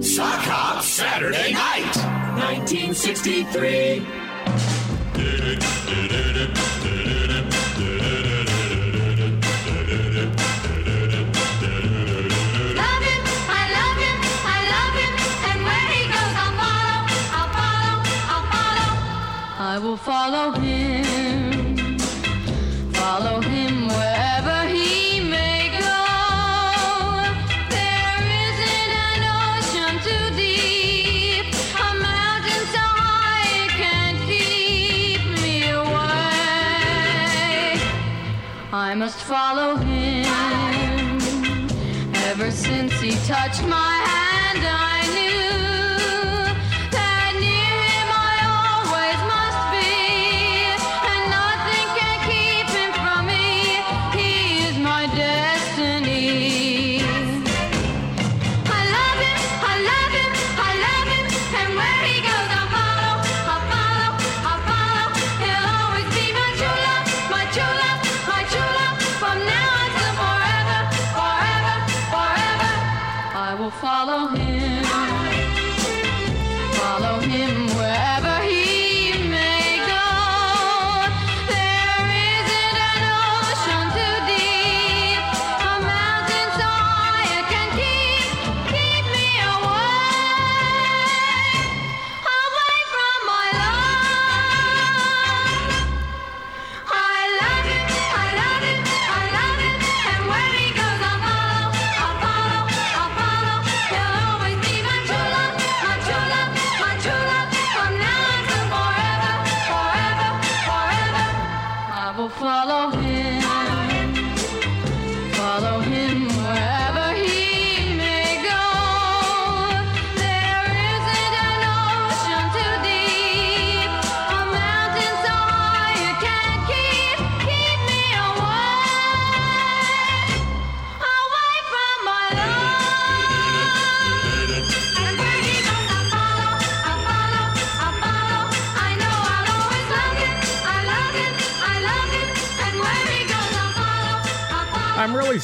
[0.02, 1.96] Sock Hop Saturday Night,
[2.38, 4.25] 1963.
[20.26, 22.00] Follow him,
[22.94, 26.02] follow him wherever he may go.
[27.70, 31.46] There isn't an ocean too deep,
[31.78, 36.16] a mountain so high it can't keep me away.
[38.74, 40.26] I must follow him.
[42.32, 43.95] Ever since he touched my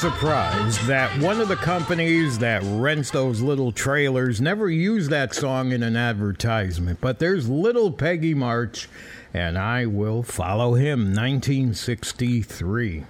[0.01, 5.71] surprised that one of the companies that rents those little trailers never used that song
[5.71, 6.99] in an advertisement.
[6.99, 8.89] But there's Little Peggy March,
[9.31, 13.03] and I will follow him, 1963.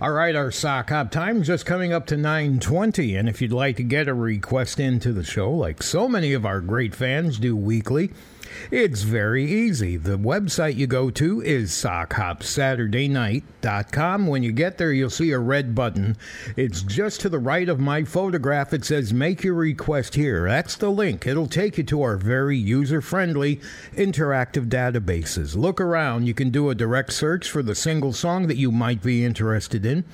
[0.00, 3.76] All right, our sock hop time just coming up to 9:20, and if you'd like
[3.76, 7.54] to get a request into the show, like so many of our great fans do
[7.54, 8.10] weekly,
[8.70, 9.96] it's very easy.
[9.96, 14.26] The website you go to is sockhopsaturdaynight.com.
[14.26, 16.16] When you get there, you'll see a red button.
[16.56, 18.72] It's just to the right of my photograph.
[18.72, 20.48] It says Make Your Request Here.
[20.48, 21.26] That's the link.
[21.26, 23.60] It'll take you to our very user friendly
[23.94, 25.56] interactive databases.
[25.56, 26.26] Look around.
[26.26, 29.86] You can do a direct search for the single song that you might be interested
[29.86, 30.04] in.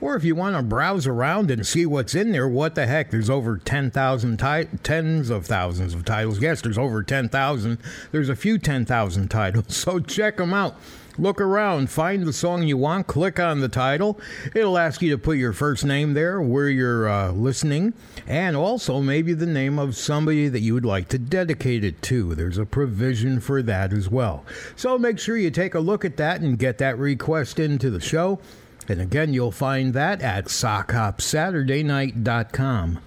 [0.00, 3.10] Or if you want to browse around and see what's in there, what the heck?
[3.10, 6.40] There's over 10,000 ti- tens of thousands of titles.
[6.40, 7.78] Yes, there's over 10,000.
[8.12, 9.76] There's a few 10,000 titles.
[9.76, 10.76] So check them out.
[11.20, 14.20] Look around, find the song you want, click on the title.
[14.54, 17.92] It'll ask you to put your first name there, where you're uh, listening,
[18.28, 22.36] and also maybe the name of somebody that you would like to dedicate it to.
[22.36, 24.44] There's a provision for that as well.
[24.76, 28.00] So make sure you take a look at that and get that request into the
[28.00, 28.38] show.
[28.88, 32.98] And again, you'll find that at sockhopsaturdaynight.com.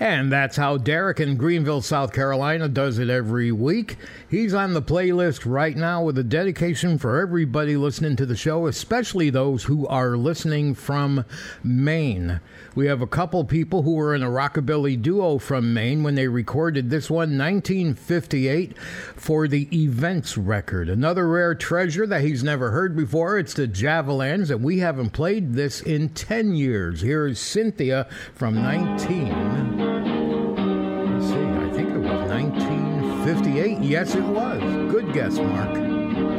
[0.00, 3.96] And that's how Derek in Greenville, South Carolina does it every week.
[4.28, 8.66] He's on the playlist right now with a dedication for everybody listening to the show,
[8.66, 11.24] especially those who are listening from
[11.62, 12.40] Maine.
[12.74, 16.28] We have a couple people who were in a rockabilly duo from Maine when they
[16.28, 20.88] recorded this one, 1958, for the Events record.
[20.88, 23.38] Another rare treasure that he's never heard before.
[23.38, 27.02] It's the Javelins, and we haven't played this in 10 years.
[27.02, 29.51] Here is Cynthia from 19.
[29.52, 33.78] Let's see, I think it was 1958.
[33.80, 34.60] Yes, it was.
[34.90, 35.74] Good guess, Mark.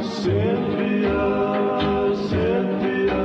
[0.04, 1.20] Cynthia,
[2.28, 3.20] Cynthia,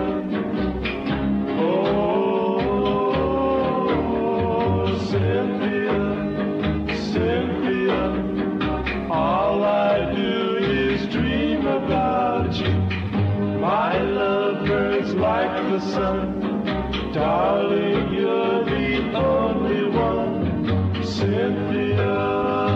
[3.99, 5.99] oh, Cynthia,
[7.11, 8.01] Cynthia,
[9.11, 12.73] all I do is dream about you.
[13.59, 16.41] My love burns like the sun,
[17.13, 18.78] darling, you're the
[19.19, 22.68] only one, Cynthia.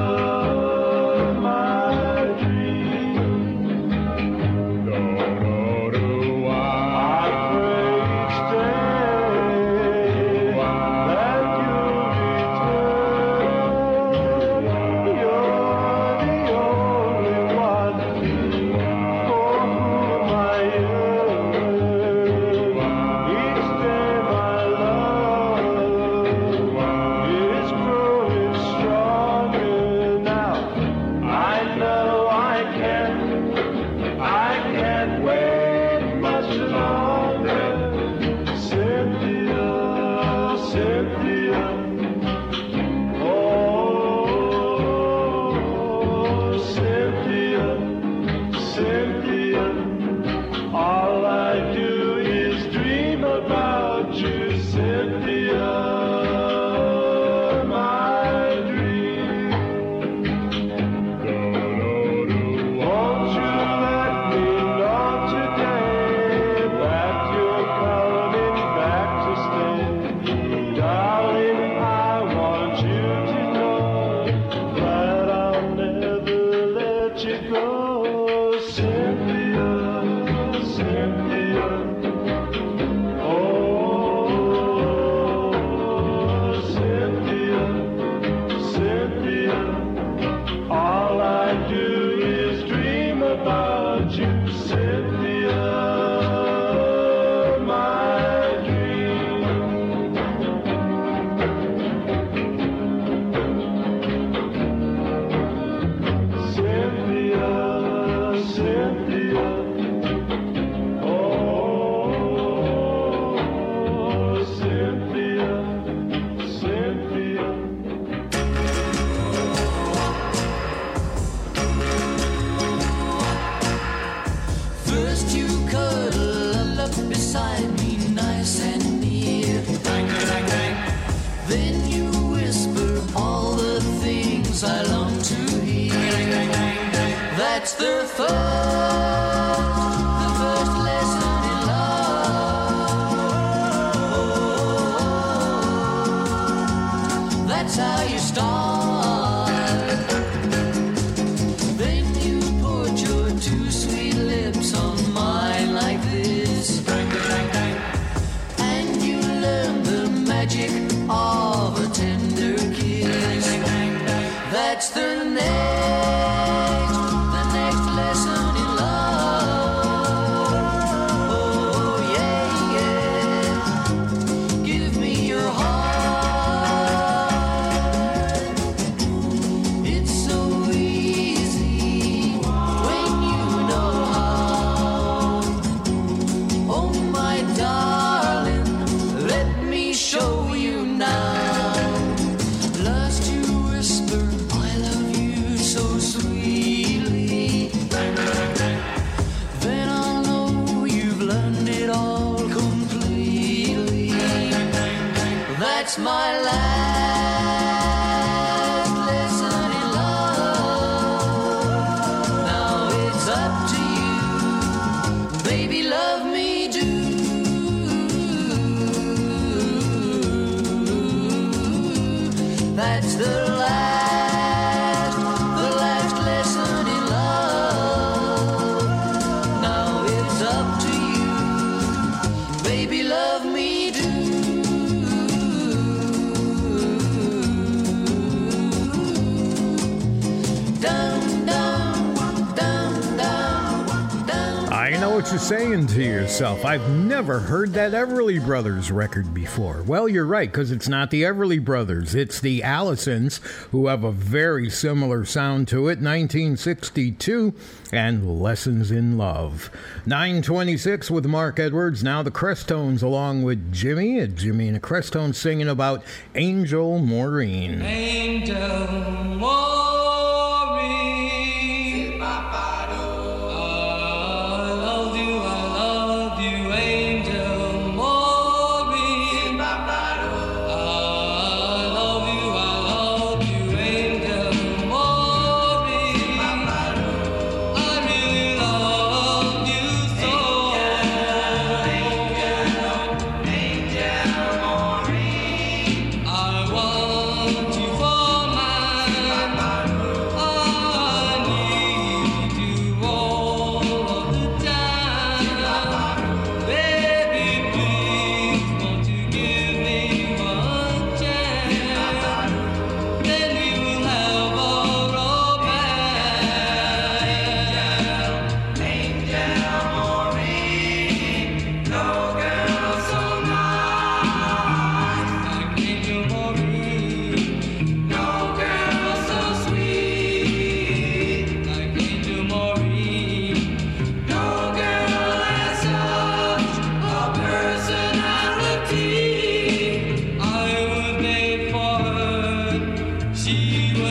[246.34, 249.84] myself, I've never heard that Everly Brothers record before.
[249.84, 252.16] Well, you're right, because it's not the Everly Brothers.
[252.16, 253.38] It's the Allisons,
[253.70, 257.54] who have a very similar sound to it, 1962,
[257.92, 259.70] and Lessons in Love.
[260.08, 265.70] 926 with Mark Edwards, now the Crestones along with Jimmy, Jimmy and the Crestones singing
[265.70, 266.04] about
[266.34, 267.84] Angel Maureen.
[267.84, 269.03] Angel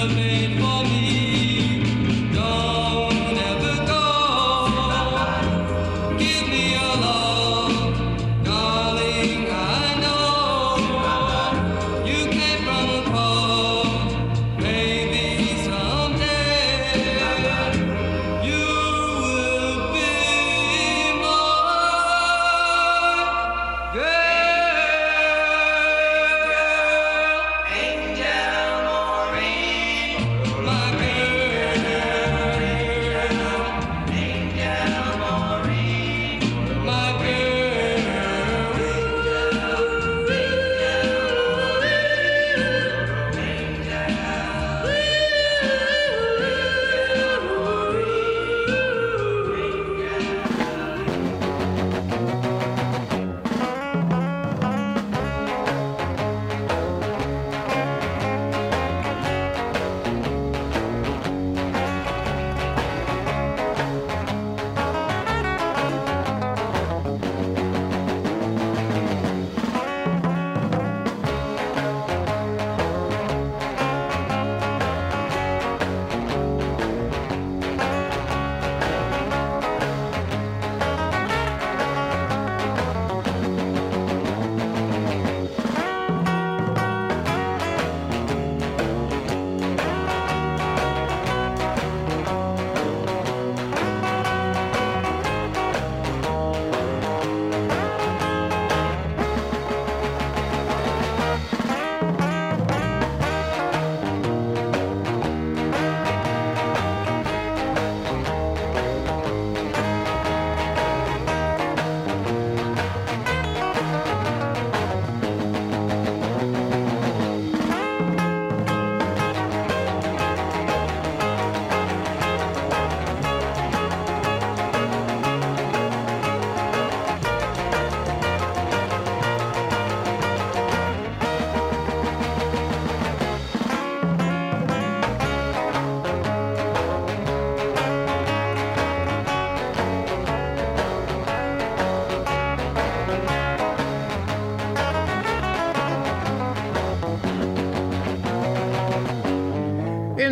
[0.09, 1.22] made for me.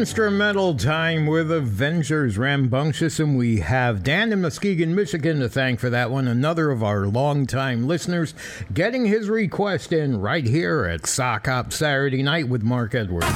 [0.01, 5.91] Instrumental time with Avengers Rambunctious, and we have Dan in Muskegon, Michigan to thank for
[5.91, 6.27] that one.
[6.27, 8.33] Another of our longtime listeners
[8.73, 13.27] getting his request in right here at Sock Hop Saturday Night with Mark Edwards.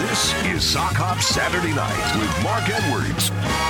[0.00, 3.61] This is Sock Hop Saturday Night with Mark Edwards.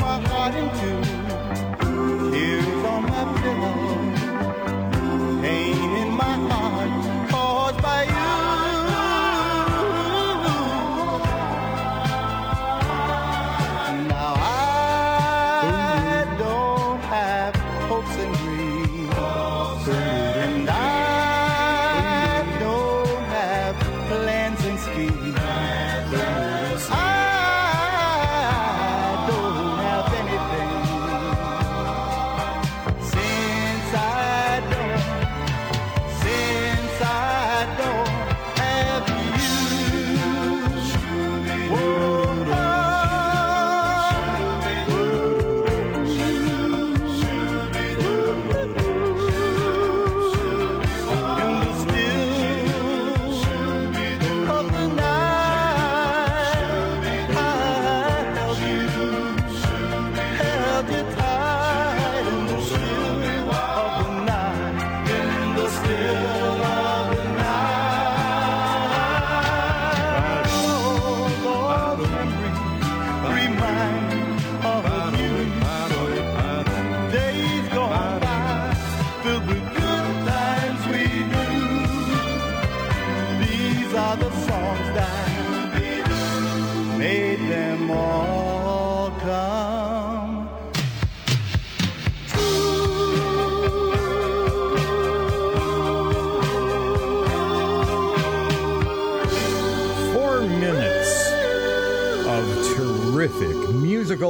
[0.00, 1.03] my heart in two.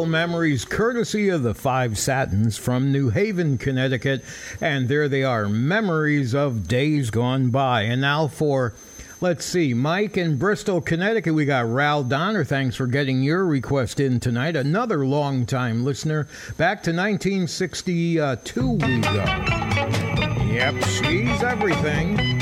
[0.03, 4.25] Memories, courtesy of the Five Satins from New Haven, Connecticut.
[4.61, 7.83] And there they are, memories of days gone by.
[7.83, 8.75] And now for,
[9.21, 11.33] let's see, Mike in Bristol, Connecticut.
[11.33, 12.45] We got Ral Donner.
[12.45, 14.57] Thanks for getting your request in tonight.
[14.57, 16.27] Another long-time listener.
[16.57, 19.25] Back to 1962 we go.
[20.51, 22.34] Yep, she's everything.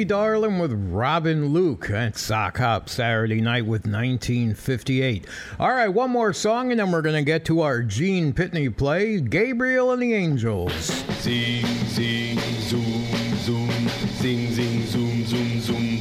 [0.00, 5.26] Susie Darlin with Robin Luke at Sock Hop Saturday night with 1958.
[5.58, 8.74] All right, one more song and then we're going to get to our Gene Pitney
[8.74, 10.72] play, Gabriel and the Angels.
[11.20, 13.04] Zing, zing, zoom,
[13.40, 16.00] zoom, zing, zing, zoom, zoom, zoom,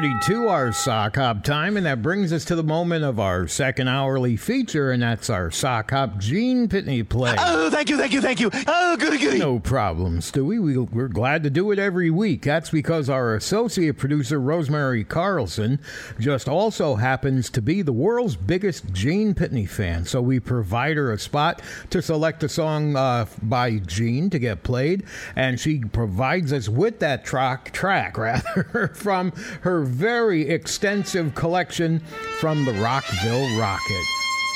[0.00, 3.86] 32 our sock hop time, and that brings us to the moment of our second
[3.86, 7.36] hourly feature, and that's our sock hop Gene Pitney play.
[7.38, 8.50] Oh, thank you, thank you, thank you.
[8.66, 9.38] Oh, goody, goody.
[9.38, 10.60] No problem, Stewie.
[10.60, 12.42] We, we're glad to do it every week.
[12.42, 15.78] That's because our associate producer, Rosemary Carlson,
[16.18, 20.04] just also happens to be the world's biggest Gene Pitney fan.
[20.04, 24.64] So we provide her a spot to select a song uh, by Gene to get
[24.64, 25.04] played,
[25.36, 32.00] and she provides us with that track, track rather, from her very extensive collection
[32.38, 34.04] from the Rockville Rocket.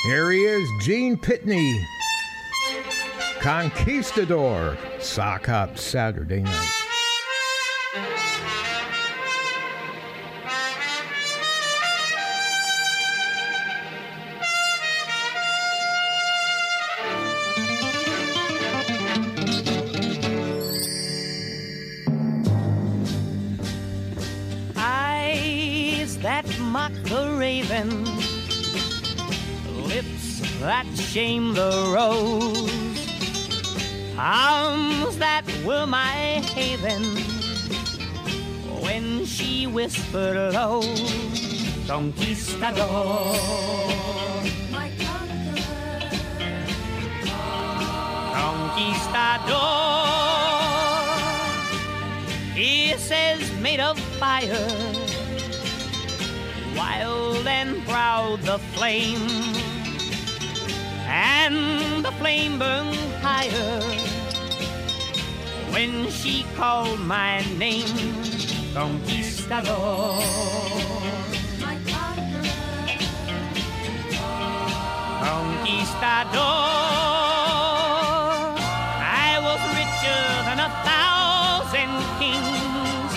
[0.05, 1.83] Here he is, Gene Pitney.
[3.39, 6.84] Conquistador, Sock Hop Saturday night.
[30.65, 32.57] That shame the rose,
[34.17, 37.03] arms that were my haven
[38.81, 40.81] when she whispered low,
[41.85, 43.35] Conquistador.
[48.33, 49.75] Conquistador.
[52.55, 54.67] Kisses made of fire,
[56.75, 59.44] wild and proud the flame,
[61.15, 63.79] and the flame burned higher
[65.71, 67.87] when she called my name,
[68.73, 70.19] Conquistador.
[75.23, 76.51] Conquistador.
[79.23, 83.11] I was richer than a thousand kings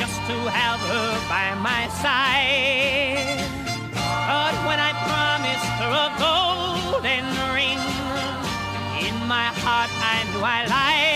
[0.00, 2.45] just to have her by my side.
[10.38, 11.15] do I like?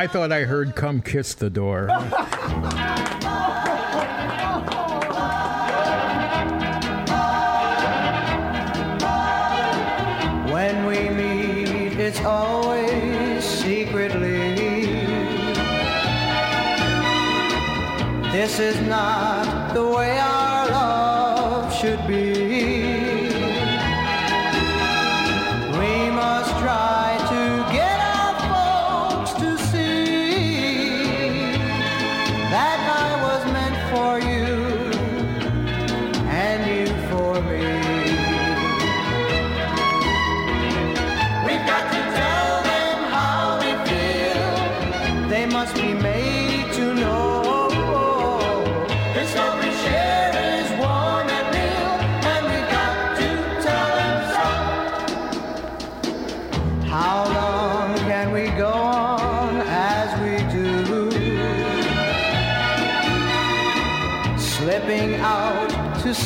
[0.00, 0.22] I don't know.
[0.24, 1.88] I thought I heard "Come Kiss the Door."
[10.50, 14.54] When we meet, it's always secretly.
[18.32, 19.39] This is not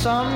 [0.04, 0.33] some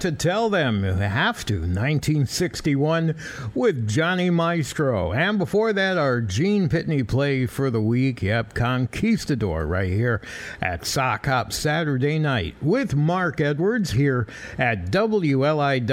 [0.00, 0.82] to tell them.
[0.82, 1.54] We have to.
[1.60, 3.14] 1961
[3.54, 5.12] with Johnny Maestro.
[5.12, 8.22] And before that, our Gene Pitney play for the week.
[8.22, 10.20] Yep, Conquistador right here
[10.62, 14.26] at Sock Hop Saturday night with Mark Edwards here
[14.56, 15.86] at WLIW-FM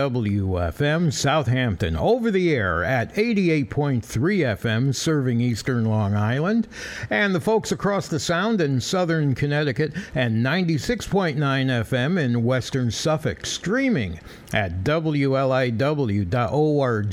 [1.11, 1.95] Southampton.
[1.95, 6.67] Over the air at 88.3 FM serving eastern Long Island.
[7.09, 13.45] And the folks across the Sound in southern Connecticut and 96.9 FM in western Suffolk.
[13.45, 16.25] Streaming at WLIW.org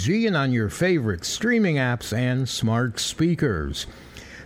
[0.08, 3.86] and on your favorite streaming apps and smart speakers.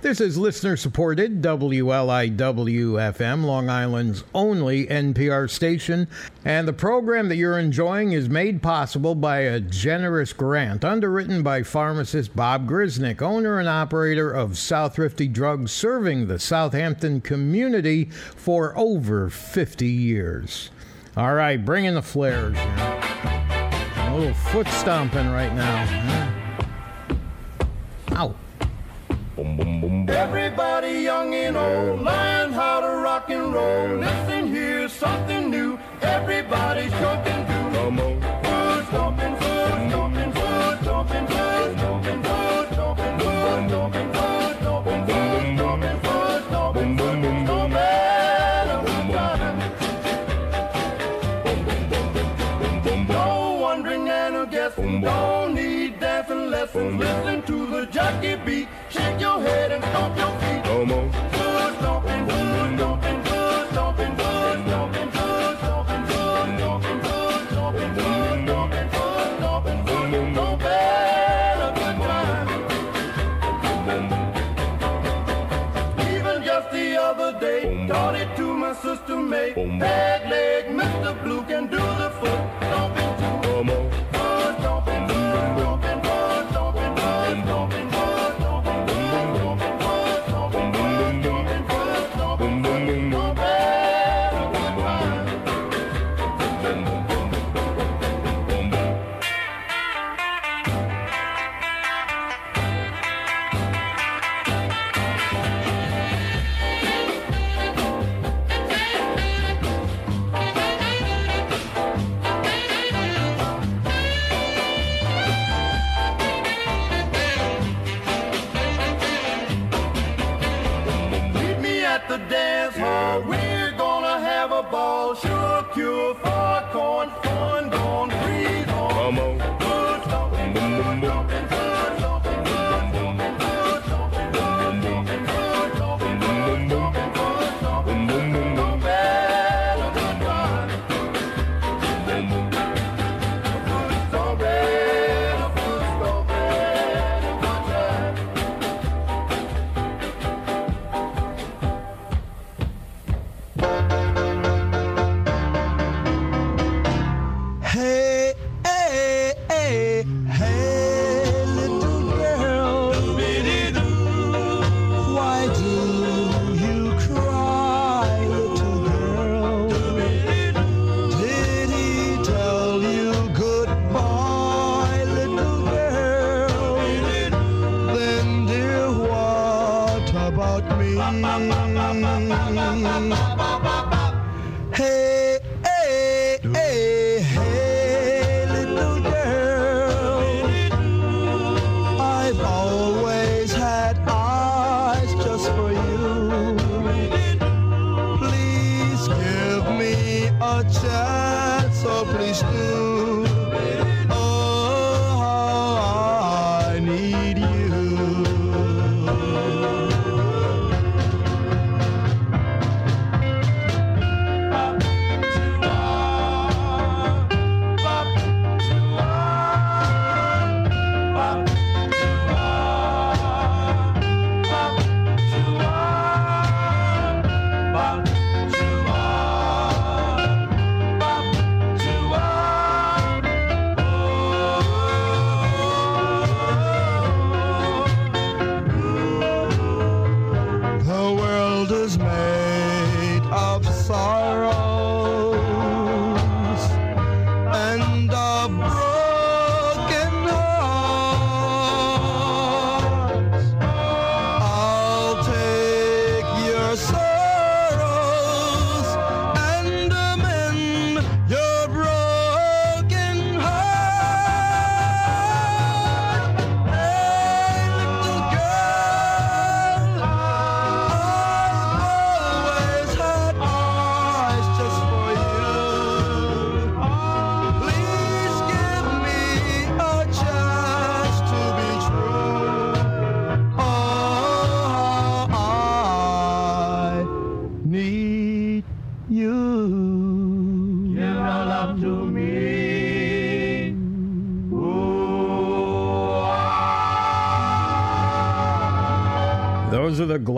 [0.02, 6.06] This is listener supported WLIW FM, Long Island's only NPR station,
[6.44, 11.62] and the program that you're enjoying is made possible by a generous grant underwritten by
[11.62, 19.30] pharmacist Bob Grisnick, owner and operator of Southrifty Drugs, serving the Southampton community for over
[19.30, 20.70] 50 years.
[21.16, 22.58] All right, bring in the flares.
[22.58, 22.76] here.
[22.76, 25.86] A little foot stomping right now.
[28.12, 28.16] huh?
[28.16, 28.34] Ow.
[30.08, 33.96] Everybody young and old, learn how to rock and roll.
[33.96, 35.78] Listen, here's something new.
[36.02, 37.78] Everybody sure can do.
[37.78, 38.45] Come on.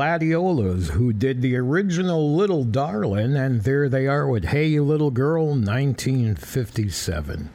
[0.08, 5.48] Gladiolas who did the original Little Darlin', and there they are with Hey Little Girl
[5.48, 7.50] 1957.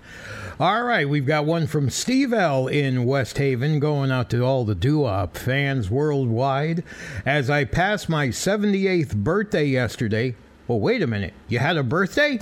[0.59, 2.67] All right, we've got one from Steve L.
[2.67, 6.83] in West Haven going out to all the doo fans worldwide.
[7.25, 10.35] As I passed my 78th birthday yesterday.
[10.67, 11.33] Well, wait a minute.
[11.47, 12.37] You had a birthday?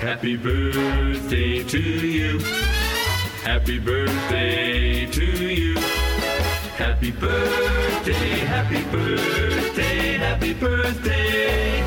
[0.00, 2.38] Happy birthday to you.
[3.44, 5.61] Happy birthday to you.
[6.82, 11.81] Happy birthday, happy birthday, happy birthday.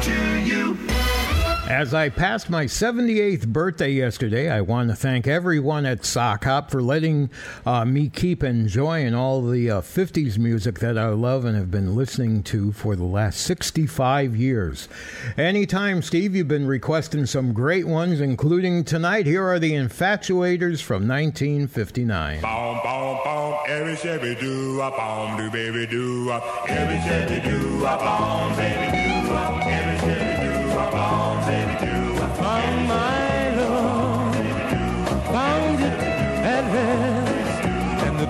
[1.70, 6.70] As I passed my 78th birthday yesterday, I want to thank everyone at Sock Hop
[6.70, 7.32] for letting
[7.66, 11.96] uh, me keep enjoying all the uh, 50s music that I love and have been
[11.96, 14.88] listening to for the last 65 years.
[15.38, 19.26] Anytime, Steve, you've been requesting some great ones, including tonight.
[19.26, 22.42] Here are the Infatuators from 1959.
[22.42, 23.96] Boom, boom, boom, every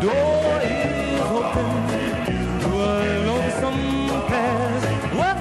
[0.06, 1.69] door is open
[2.64, 4.86] to a lonesome past.
[5.19, 5.38] What?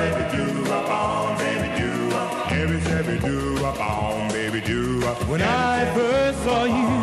[0.00, 2.52] Baby, do up on, baby, do up.
[2.52, 5.00] Every, every do up on, baby, do.
[5.28, 6.99] When I first saw you.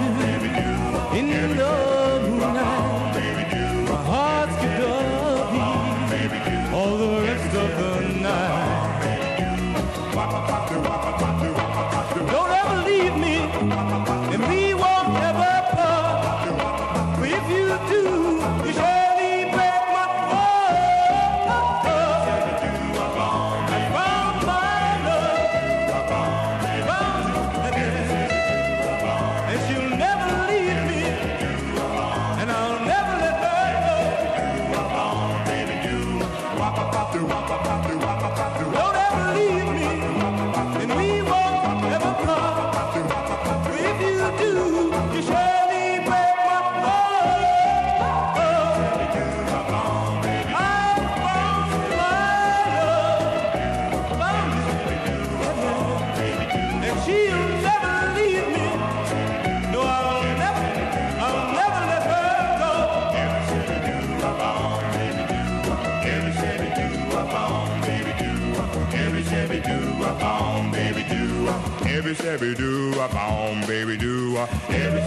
[73.13, 74.49] A baby do a.
[74.69, 75.01] Every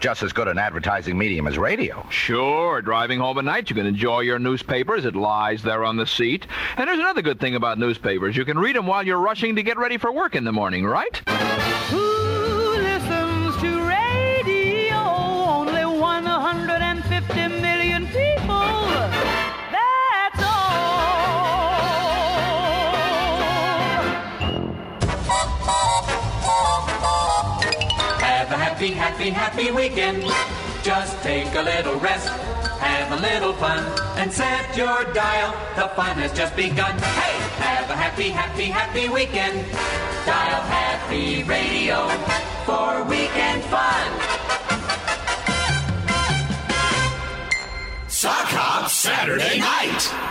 [0.00, 2.06] just as good an advertising medium as radio.
[2.10, 5.04] Sure, driving home at night, you can enjoy your newspapers.
[5.04, 6.46] It lies there on the seat.
[6.76, 8.36] And there's another good thing about newspapers.
[8.36, 10.86] You can read them while you're rushing to get ready for work in the morning,
[10.86, 11.20] right?
[29.08, 30.22] Happy, happy, weekend.
[30.82, 32.28] Just take a little rest,
[32.78, 33.82] have a little fun,
[34.18, 35.50] and set your dial.
[35.76, 36.92] The fun has just begun.
[36.98, 39.56] Hey, have a happy, happy, happy weekend.
[40.26, 42.08] Dial Happy Radio
[42.66, 44.08] for weekend fun.
[48.08, 50.27] Sock Hop Saturday night.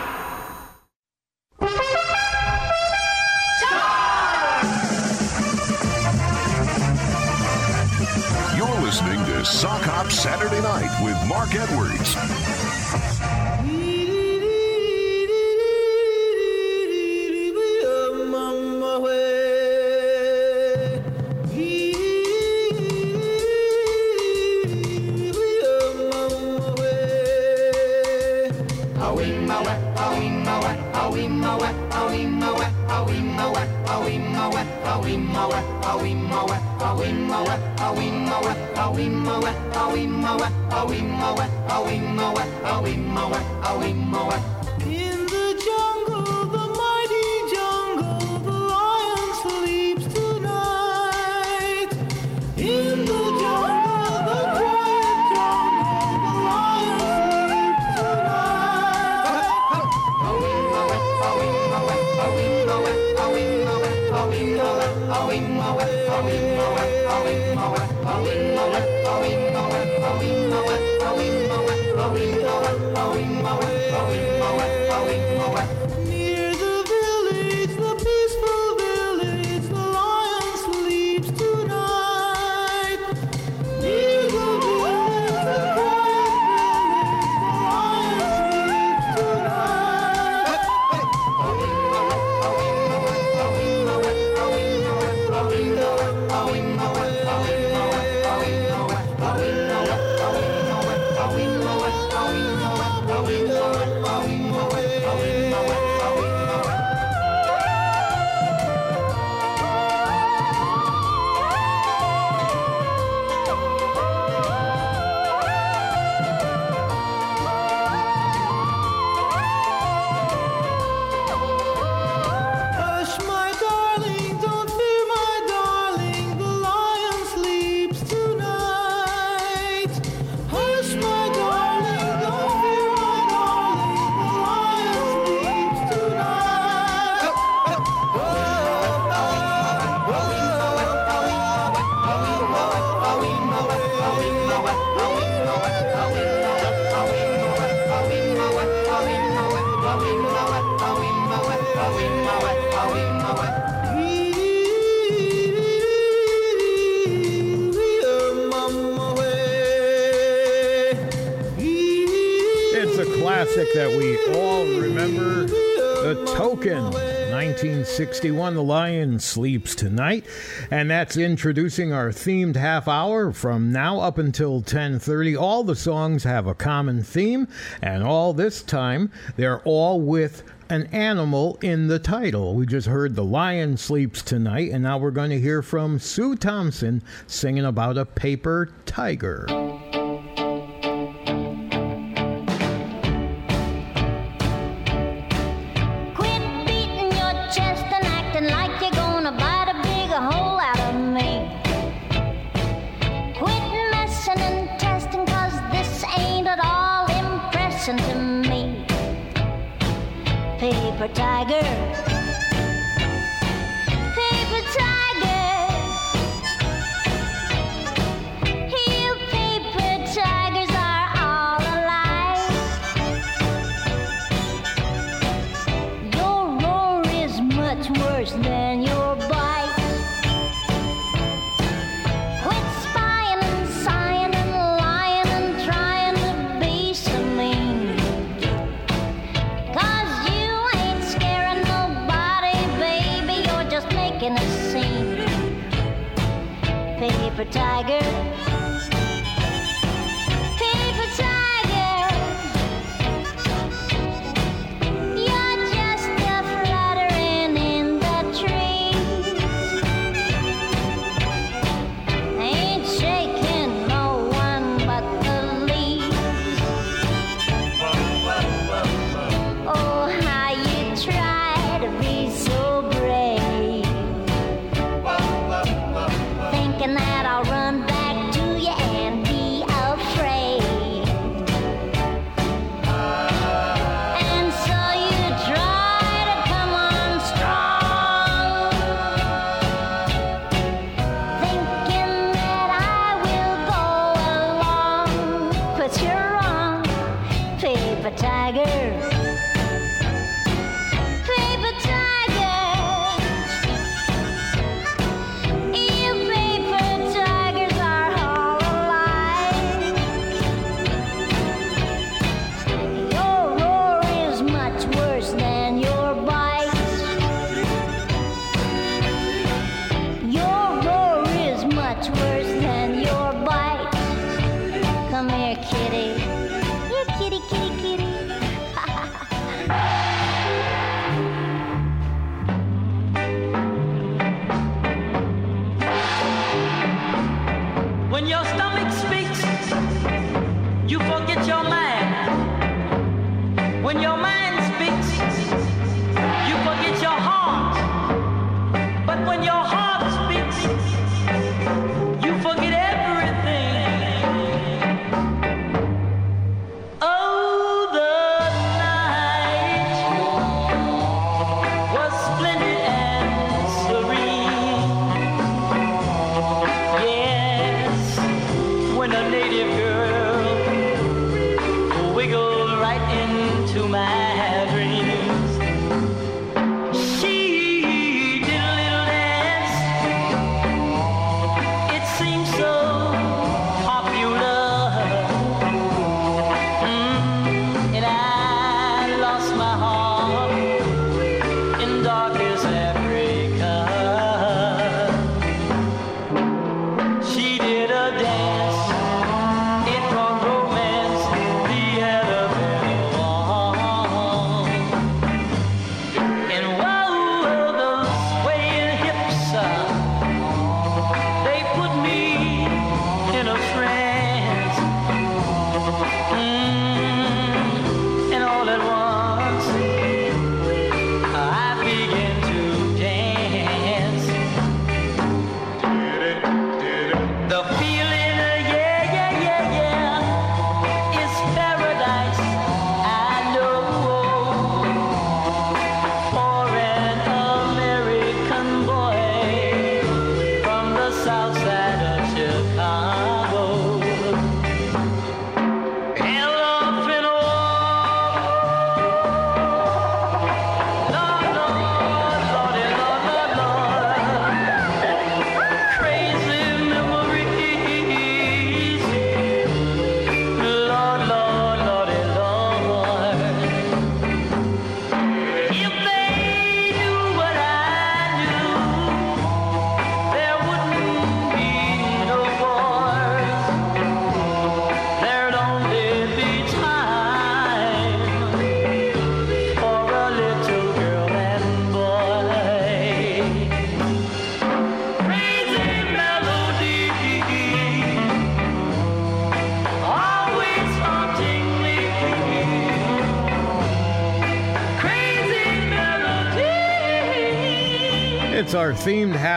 [168.18, 170.26] 61, The Lion Sleeps Tonight.
[170.72, 175.40] And that's introducing our themed half hour from now up until 10.30.
[175.40, 177.48] All the songs have a common theme,
[177.80, 182.56] and all this time, they're all with an animal in the title.
[182.56, 186.36] We just heard The Lion Sleeps Tonight, and now we're going to hear from Sue
[186.36, 189.46] Thompson singing about a paper tiger.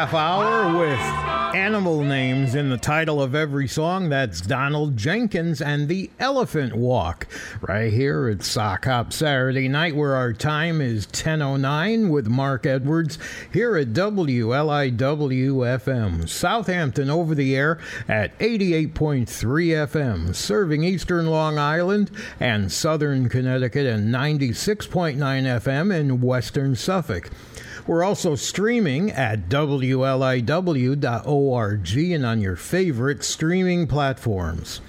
[0.00, 0.98] Half hour with
[1.54, 4.08] animal names in the title of every song.
[4.08, 7.26] That's Donald Jenkins and the Elephant Walk.
[7.60, 13.18] Right here at Sock Hop Saturday night, where our time is 10.09 with Mark Edwards
[13.52, 16.26] here at WLIW FM.
[16.26, 17.78] Southampton over the air
[18.08, 26.74] at 88.3 FM, serving eastern Long Island and southern Connecticut and 96.9 FM in western
[26.74, 27.28] Suffolk.
[27.90, 30.46] We're also streaming at WLIW.org
[32.14, 34.80] and on your favorite streaming platforms.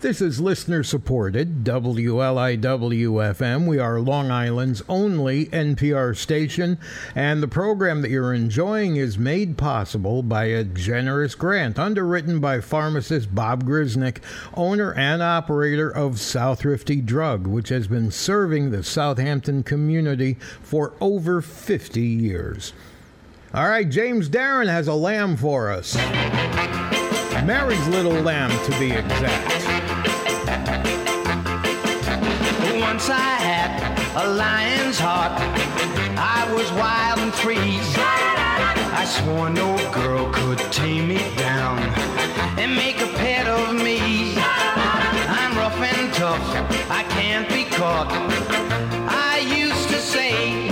[0.00, 3.66] This is listener supported WLIW FM.
[3.66, 6.78] We are Long Island's only NPR station,
[7.16, 12.60] and the program that you're enjoying is made possible by a generous grant underwritten by
[12.60, 14.18] pharmacist Bob Grisnick,
[14.54, 21.42] owner and operator of Southrifty Drug, which has been serving the Southampton community for over
[21.42, 22.72] 50 years.
[23.52, 25.96] All right, James Darren has a lamb for us.
[27.44, 29.67] Mary's little lamb, to be exact.
[32.90, 33.70] Once I had
[34.16, 35.32] a lion's heart.
[36.16, 37.80] I was wild and free.
[39.00, 41.80] I swore no girl could tame me down
[42.58, 44.32] and make a pet of me.
[44.38, 46.42] I'm rough and tough.
[46.90, 48.08] I can't be caught.
[49.06, 50.67] I used to say.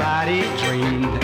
[0.00, 1.19] Nobody dreamed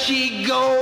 [0.00, 0.79] she goes,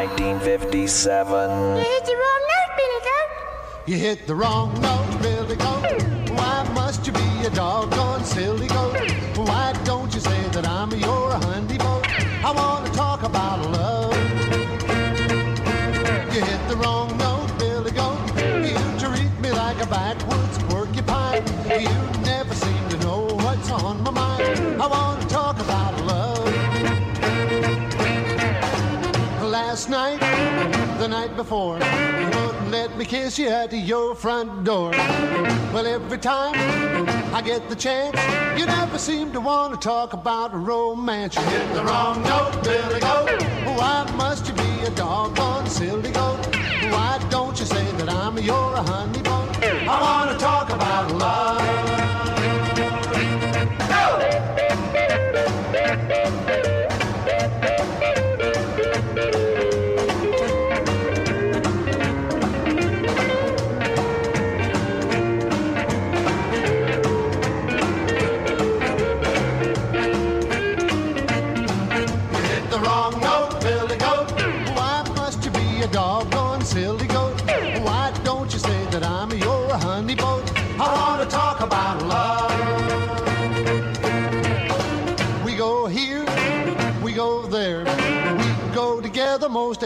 [0.00, 1.76] 1957.
[1.76, 3.86] You hit the wrong note, Billy Goat.
[3.86, 6.30] You hit the wrong note, Billy Goat.
[6.38, 8.96] Why must you be a doggone silly goat?
[9.36, 12.06] Why don't you say that I'm your honey boat?
[12.42, 14.16] I want to talk about love.
[16.34, 17.29] You hit the wrong note.
[29.80, 34.90] Last night, the night before, you wouldn't let me kiss you at your front door.
[35.72, 36.52] Well, every time
[37.34, 38.14] I get the chance,
[38.60, 41.34] you never seem to want to talk about romance.
[41.34, 43.42] You hit the wrong note, Billy Goat.
[43.78, 46.46] Why must you be a doggone silly goat?
[46.92, 49.48] Why don't you say that I'm your honey bone?
[49.62, 52.39] I want to talk about love.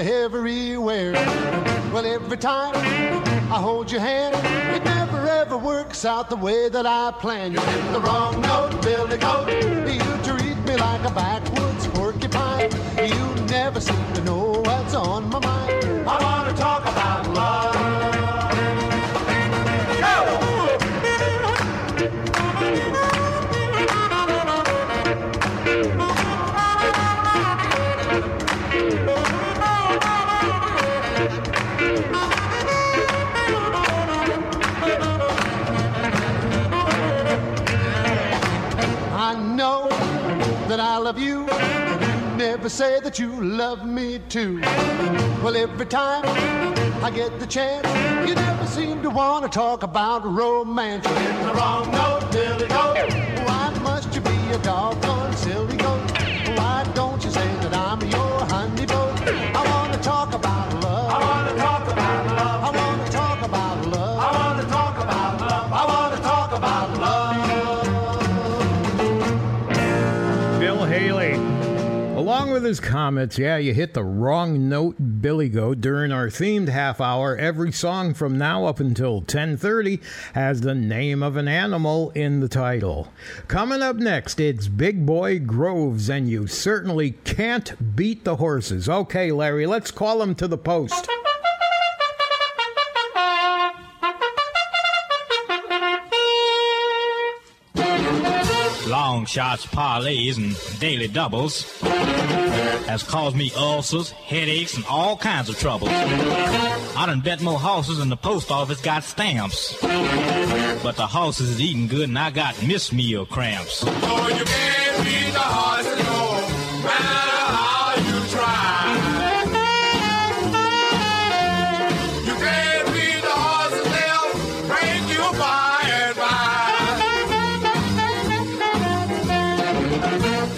[0.05, 1.13] Everywhere.
[1.93, 4.35] Well, every time I hold your hand,
[4.75, 7.55] it never ever works out the way that I planned.
[7.55, 9.49] You hit the wrong note, Billy Goat.
[9.49, 12.71] You treat me like a backwoods porcupine.
[12.99, 16.09] You never seem to know what's on my mind.
[16.09, 18.14] I want to talk about love.
[41.05, 41.47] Love you.
[42.37, 44.61] Never say that you love me too.
[45.43, 46.25] Well, every time
[47.05, 47.87] I get the chance,
[48.29, 51.07] you never seem to want to talk about romance.
[51.07, 52.97] You're hitting the wrong note, Billy Goat.
[53.47, 56.11] Why must you be a doggone silly goat?
[56.59, 58.74] Why don't you say that I'm your honey
[72.65, 75.83] With his comments, yeah, you hit the wrong note, Billy Goat.
[75.83, 80.01] During our themed half hour, every song from now up until 10:30
[80.33, 83.13] has the name of an animal in the title.
[83.49, 88.89] Coming up next, it's Big Boy Groves, and you certainly can't beat the horses.
[88.89, 91.07] Okay, Larry, let's call him to the post.
[99.25, 105.59] Long shots, parlays, and daily doubles has caused me ulcers, headaches, and all kinds of
[105.59, 105.89] troubles.
[105.89, 109.81] I done bet more horses than the post office got stamps.
[109.81, 113.83] But the horses is eating good, and I got miss meal cramps.
[113.87, 114.25] Oh,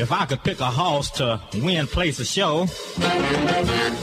[0.07, 2.69] If I could pick a horse to win place a show,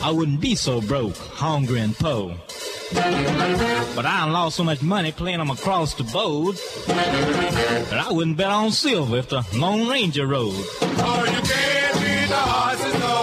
[0.04, 2.36] I wouldn't be so broke, hungry and poor.
[2.92, 6.58] But I lost so much money playing them across the board
[6.88, 10.52] that I wouldn't bet on silver if the Lone Ranger rode.
[10.82, 13.23] Oh, you can't beat the horses, no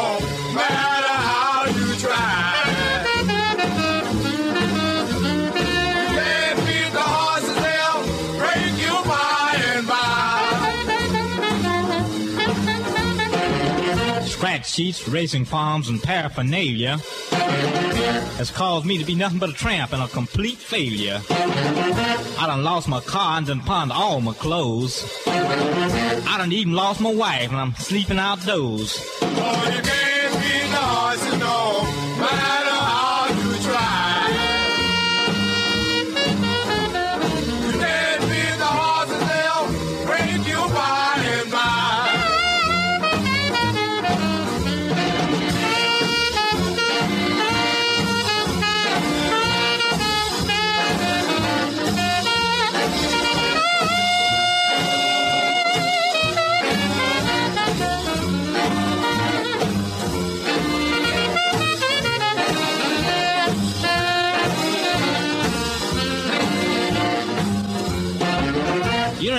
[14.80, 16.96] sheets, racing farms, and paraphernalia
[18.38, 21.20] has caused me to be nothing but a tramp and a complete failure.
[21.28, 25.04] I done lost my car and done pawned all my clothes.
[25.26, 28.98] I done even lost my wife and I'm sleeping outdoors.
[29.20, 31.38] Oh, you can't beat the horses,
[32.18, 32.59] matter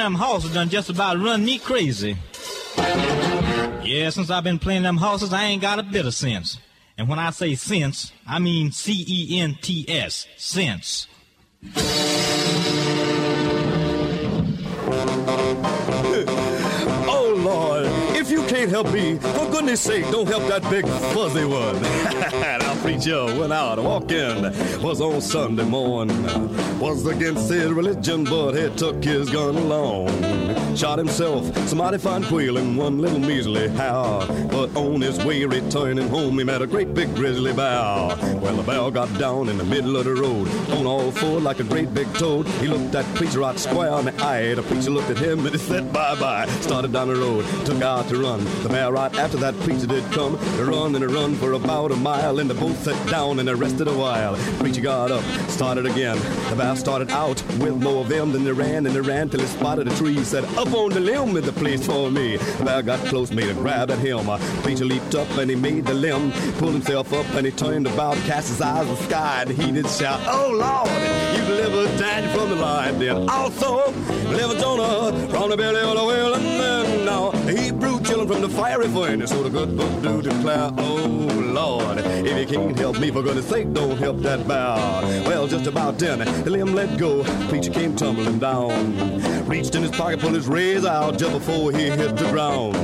[0.01, 2.17] them horses done just about run me crazy.
[3.83, 6.57] Yeah, since I've been playing them horses, I ain't got a bit of sense.
[6.97, 11.07] And when I say sense, I mean C-E-N-T-S, sense.
[18.61, 21.81] Can't help me, for goodness sake, don't help that big fuzzy one.
[22.41, 24.43] now preacher went out walking,
[24.83, 30.09] was on Sunday morning, was against his religion, but he took his gun along.
[30.75, 34.25] Shot himself, somebody find quail in one little measly how.
[34.47, 38.15] But on his way returning home, he met a great big grizzly bear.
[38.37, 41.59] Well, the bear got down in the middle of the road, on all four like
[41.59, 42.47] a great big toad.
[42.61, 44.53] He looked at preacher out square in the eye.
[44.53, 46.45] The preacher looked at him and he said bye bye.
[46.61, 48.50] Started down the road, took out to run.
[48.63, 50.37] The bear right after that preacher did come.
[50.37, 53.47] To run and to run for about a mile, and they both sat down and
[53.47, 54.35] they rested a while.
[54.59, 56.17] Preacher got up, started again.
[56.49, 59.39] The bear started out with more of them than they ran, and they ran till
[59.39, 60.23] he spotted a tree.
[60.23, 62.37] Said, Up on the limb is the place for me.
[62.37, 64.25] The bear got close, made a grab at him.
[64.63, 68.15] Preacher leaped up and he made the limb, pulled himself up and he turned about,
[68.27, 70.89] cast his eyes to the sky, and he did shout, Oh Lord,
[71.35, 72.99] you delivered Daniel from the lion.
[72.99, 77.90] Then also delivered Jonah from the belly of the whale, and then now Hebrew
[78.27, 79.31] from the fiery furnace.
[79.31, 83.47] So the good book do declare, Oh Lord, if you can't help me, for goodness
[83.47, 85.23] sake, don't help that bear.
[85.27, 87.23] Well, just about then, the limb let go.
[87.49, 91.89] Preacher came tumbling down, reached in his pocket, pulled his razor out just before he
[91.89, 92.75] hit the ground.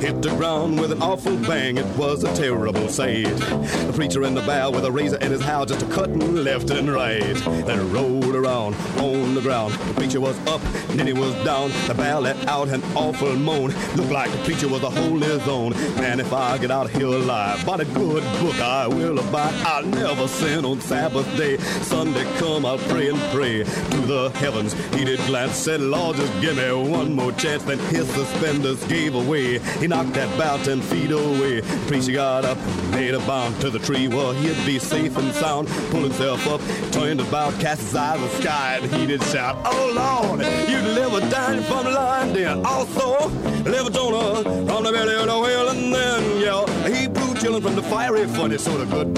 [0.00, 1.78] Hit the ground with an awful bang.
[1.78, 3.24] It was a terrible sight.
[3.24, 6.70] The preacher in the bow with a razor in his hand, just a cutting left
[6.70, 7.34] and right.
[7.44, 9.74] Then rolled around on the ground.
[9.74, 11.70] The preacher was up, then he was down.
[11.86, 13.74] The bow let out an awful moan.
[13.96, 15.70] Looked like the preacher was a whole soul is on.
[15.96, 19.54] Man, if I get out here alive, by the good book I will abide.
[19.66, 21.56] I'll never sin on Sabbath day.
[21.82, 24.74] Sunday come, I'll pray and pray to the heavens.
[24.94, 27.62] He did glance, said, Lord, just give me one more chance.
[27.64, 29.58] Then his suspenders gave away.
[29.80, 31.62] He knocked that bout ten feet away.
[31.86, 32.58] Preacher got up,
[32.90, 35.68] made a bound to the tree where he'd be safe and sound.
[35.90, 36.60] Pulled himself up,
[36.92, 40.80] turned about, cast his eyes at the sky, and he did shout, Oh Lord, you
[40.80, 43.28] deliver down from the line, then also
[43.62, 47.82] deliver Jonah the belly of the whale, and then yeah, he blew children from the
[47.82, 49.14] fiery funny sort of good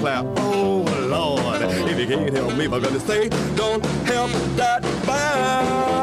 [0.00, 0.24] clap.
[0.38, 5.98] Oh Lord, if you can't help me, don't help that band.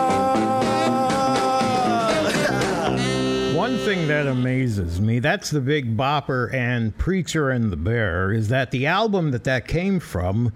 [3.56, 8.49] One thing that amazes me, that's the Big Bopper and Preacher and the Bear, is
[8.49, 10.52] that the album that that came from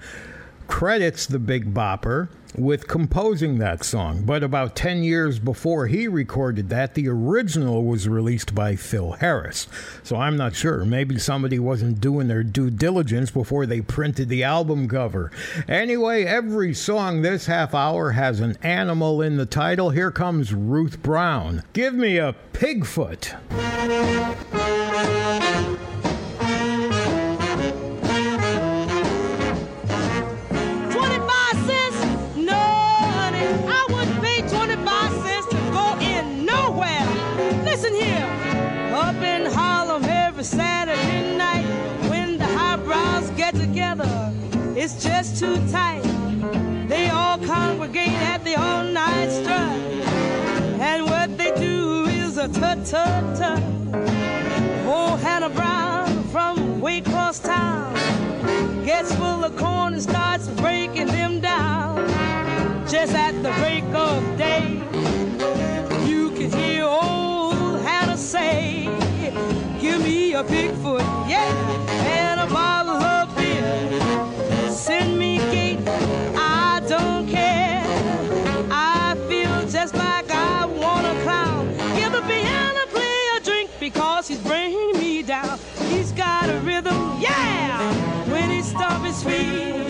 [0.68, 4.24] credits the Big Bopper with composing that song.
[4.24, 9.68] But about 10 years before he recorded that, the original was released by Phil Harris.
[10.04, 10.84] So I'm not sure.
[10.86, 15.32] Maybe somebody wasn't doing their due diligence before they printed the album cover.
[15.68, 19.92] Anyway, every song this half hour has an animal in the title.
[19.92, 21.64] Here comes Ruth Brown.
[21.74, 23.36] Give me a pigfoot.
[44.92, 46.02] It's just too tight.
[46.88, 49.72] They all congregate at the all night strut,
[50.82, 53.62] and what they do is a tut tut tut.
[54.88, 57.94] Oh, Hannah Brown from way across town
[58.84, 61.98] gets full of corn and starts breaking them down.
[62.88, 64.82] Just at the break of day,
[66.10, 68.86] you can hear old Hannah say,
[69.80, 71.54] Give me a pigfoot, yeah,
[72.08, 72.99] and a bottle
[89.10, 89.88] his feet,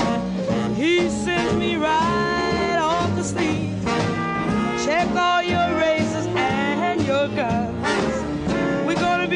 [0.78, 3.76] he sends me right off to sleep.
[4.86, 8.16] Check all your razors and your guns.
[8.88, 9.28] We're gonna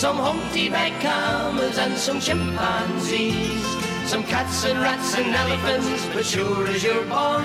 [0.00, 3.62] Some Humpty Bag Camels and some chimpanzees.
[4.08, 7.44] Some cats and rats and elephants, but sure as you're born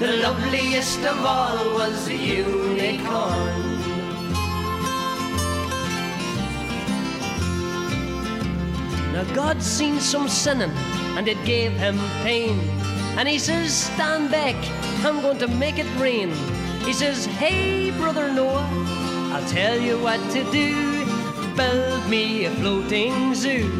[0.00, 3.60] The loveliest of all was the unicorn.
[9.12, 10.72] Now God seen some sinning
[11.18, 12.60] and it gave him pain.
[13.18, 14.56] And he says, stand back,
[15.04, 16.30] I'm going to make it rain.
[16.86, 18.66] He says, hey brother Noah,
[19.34, 20.93] I'll tell you what to do.
[21.56, 23.70] Build me a floating zoo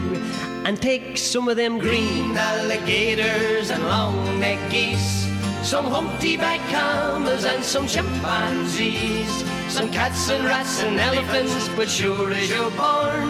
[0.65, 5.29] and take some of them green alligators and long necked geese.
[5.63, 9.45] Some humpty back camels and some chimpanzees.
[9.69, 13.29] Some cats and rats and elephants, but sure as you're born,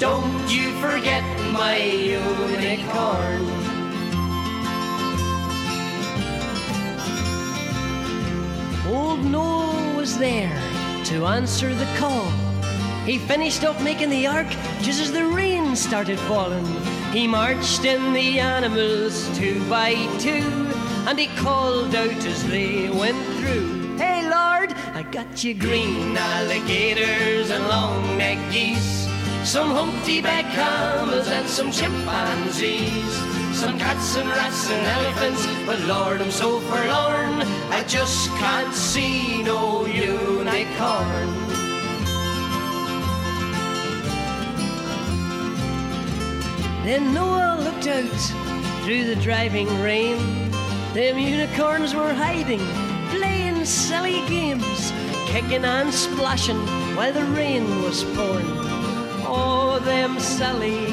[0.00, 3.44] don't you forget my unicorn.
[8.88, 10.52] Old Noah was there
[11.04, 12.32] to answer the call.
[13.08, 14.46] He finished up making the ark
[14.82, 16.66] just as the rain started falling.
[17.10, 20.44] He marched in the animals two by two,
[21.08, 23.96] and he called out as they went through.
[23.96, 29.08] Hey Lord, I got you green alligators and long necked geese,
[29.42, 33.14] some humpty back camels and some chimpanzees,
[33.56, 35.46] some cats and rats and elephants.
[35.64, 37.40] But Lord, I'm so forlorn,
[37.72, 41.37] I just can't see no unicorn.
[46.88, 48.20] Then Noah looked out
[48.82, 50.16] through the driving rain.
[50.94, 52.64] Them unicorns were hiding,
[53.10, 54.90] playing silly games,
[55.26, 56.56] kicking and splashing
[56.96, 58.54] while the rain was pouring.
[59.28, 60.86] Oh, them silly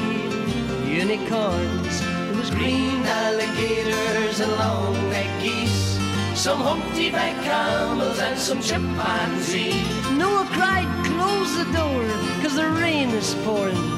[0.86, 2.00] unicorns.
[2.02, 5.98] There was green alligators and long-necked geese,
[6.34, 10.10] some humpty-back camels and some chimpanzees.
[10.10, 12.04] Noah cried, close the door,
[12.42, 13.95] cause the rain is pouring,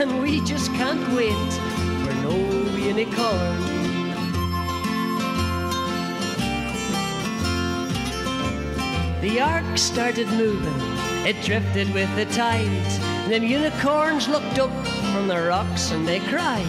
[0.00, 1.52] and we just can't wait
[2.04, 2.36] for no
[2.76, 3.58] unicorn.
[9.20, 10.80] The ark started moving,
[11.26, 12.68] it drifted with the tide.
[13.28, 14.70] Them unicorns looked up
[15.12, 16.64] from the rocks and they cried.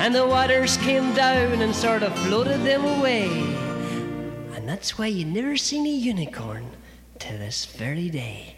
[0.00, 3.28] And the waters came down and sort of floated them away.
[4.56, 6.70] And that's why you never seen a unicorn
[7.18, 8.56] to this very day.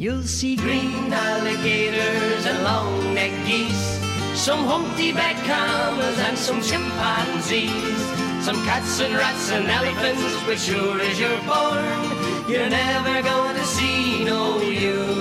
[0.00, 4.00] You'll see green alligators and long necked geese,
[4.32, 8.00] some humpty back camels and some chimpanzees,
[8.42, 14.24] some cats and rats and elephants, but sure as you're born, you're never gonna see
[14.24, 15.19] no unicorn.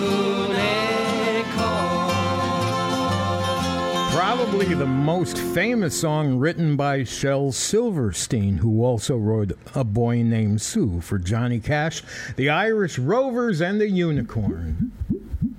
[4.30, 10.62] Probably the most famous song written by Shel Silverstein, who also wrote A Boy Named
[10.62, 12.04] Sue for Johnny Cash,
[12.36, 14.92] the Irish Rovers, and the Unicorn.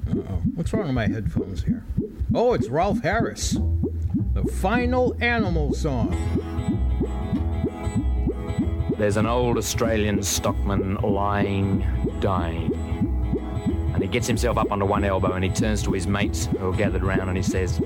[0.08, 0.42] Uh-oh.
[0.54, 1.82] What's wrong with my headphones here?
[2.32, 3.58] Oh, it's Rolf Harris.
[4.34, 6.14] The final animal song.
[8.98, 11.84] There's an old Australian stockman lying,
[12.20, 12.72] dying.
[13.94, 16.70] And he gets himself up onto one elbow and he turns to his mates who
[16.70, 17.82] are gathered round and he says,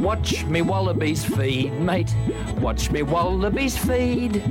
[0.00, 2.14] Watch me wallabies feed, mate.
[2.58, 4.42] Watch me wallabies feed.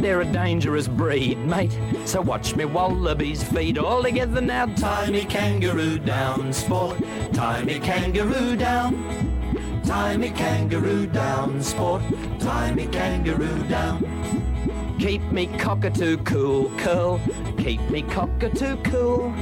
[0.00, 1.78] They're a dangerous breed, mate.
[2.04, 4.66] So watch me wallabies feed all together now.
[4.66, 6.98] Tie me kangaroo down, sport.
[7.32, 9.82] Tie me kangaroo down.
[9.84, 12.02] Tie me kangaroo down, sport.
[12.40, 14.53] Tie me kangaroo down.
[14.98, 17.20] Keep me cockatoo cool, curl.
[17.58, 19.34] Keep me cockatoo cool.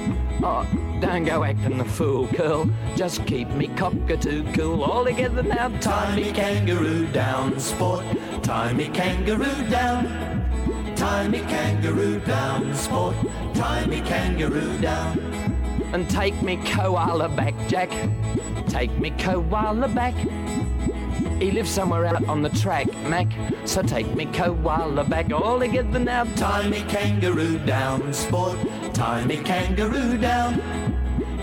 [0.42, 0.66] Oh,
[1.00, 2.68] don't go acting the fool, curl.
[2.96, 4.82] Just keep me cockatoo cool.
[4.82, 5.68] All together now.
[5.80, 8.04] Tie me kangaroo down, sport.
[8.42, 10.32] Tie me kangaroo down.
[10.96, 13.14] Tie me kangaroo down, sport.
[13.54, 15.18] Tie me kangaroo down.
[15.92, 17.90] And take me koala back, Jack.
[18.68, 20.14] Take me koala back.
[21.42, 23.26] He lives somewhere out on the track, Mac.
[23.64, 26.22] So take me koala back all together now.
[26.36, 28.56] Tie me kangaroo down, sport.
[28.94, 30.62] Tie me kangaroo down.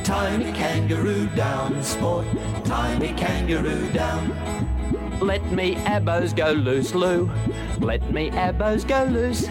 [0.06, 2.26] Tie me kangaroo down, sport.
[2.64, 5.20] Tie me kangaroo down.
[5.20, 7.30] Let me abos go loose, Lou.
[7.80, 9.50] Let me abos go loose.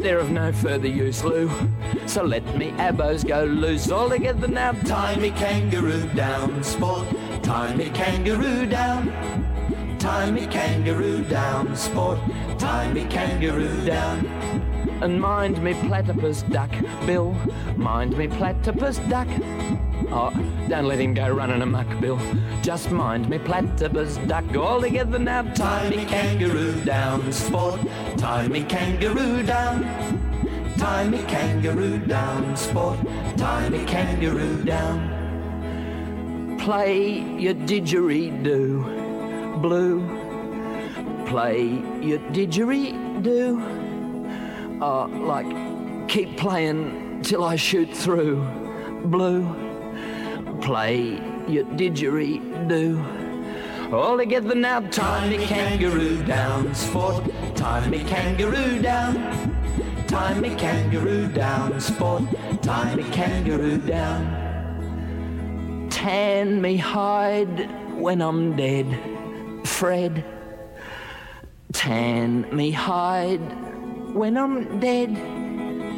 [0.00, 1.50] They're of no further use, Lou.
[2.06, 4.72] So let me abos go loose all together now.
[4.72, 7.06] Tie me kangaroo down, sport.
[7.48, 9.10] Tie me kangaroo down.
[9.98, 12.18] Tie me kangaroo down, sport.
[12.58, 14.26] Tie me kangaroo down.
[15.00, 16.70] And mind me platypus duck,
[17.06, 17.34] Bill.
[17.74, 19.26] Mind me platypus duck.
[20.10, 20.30] Oh,
[20.68, 22.20] don't let him go running amok, Bill.
[22.60, 25.42] Just mind me platypus duck all together now.
[25.54, 27.80] Tie me kangaroo down, sport.
[28.18, 29.84] Tie me kangaroo down.
[30.76, 32.98] Tie me kangaroo down, sport.
[33.38, 35.17] Tie me kangaroo down.
[36.68, 38.84] Play your didgeridoo,
[39.62, 40.04] blue.
[41.24, 41.62] Play
[42.02, 43.56] your didgeridoo.
[44.82, 45.48] Oh, like,
[46.08, 48.44] keep playing till I shoot through,
[49.04, 49.48] blue.
[50.60, 53.00] Play your didgeridoo.
[53.90, 57.24] All together now, tie me kangaroo down, sport.
[57.56, 59.14] Tie me kangaroo down.
[60.06, 62.24] Tie me kangaroo down, sport.
[62.60, 64.47] Tie me kangaroo down.
[65.90, 68.86] Tan me hide when I'm dead,
[69.66, 70.24] Fred.
[71.72, 73.40] Tan me hide
[74.14, 75.16] when I'm dead.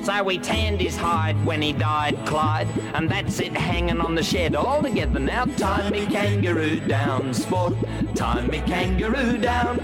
[0.04, 4.22] So we tanned his hide when he died, Clyde, and that's it hanging on the
[4.22, 5.44] shed all together now.
[5.44, 7.74] Tie me kangaroo down, sport.
[8.14, 9.78] Tie me kangaroo down.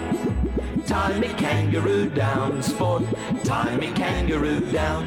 [0.87, 3.03] Tie me kangaroo down, sport.
[3.45, 5.05] Tie me kangaroo down.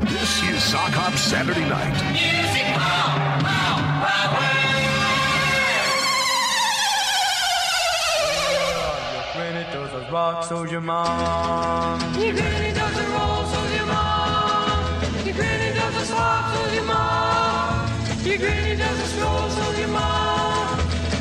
[0.00, 1.92] This is Sock Hop Saturday Night.
[2.12, 3.79] Music Hall, Hall,
[10.10, 12.00] Rock, mom.
[12.20, 13.44] Your granny does a roll,
[13.86, 15.02] mom.
[15.24, 16.12] Your granny does a
[16.82, 17.88] mom.
[18.24, 19.48] Your granny does a stroll,
[19.88, 20.78] mom.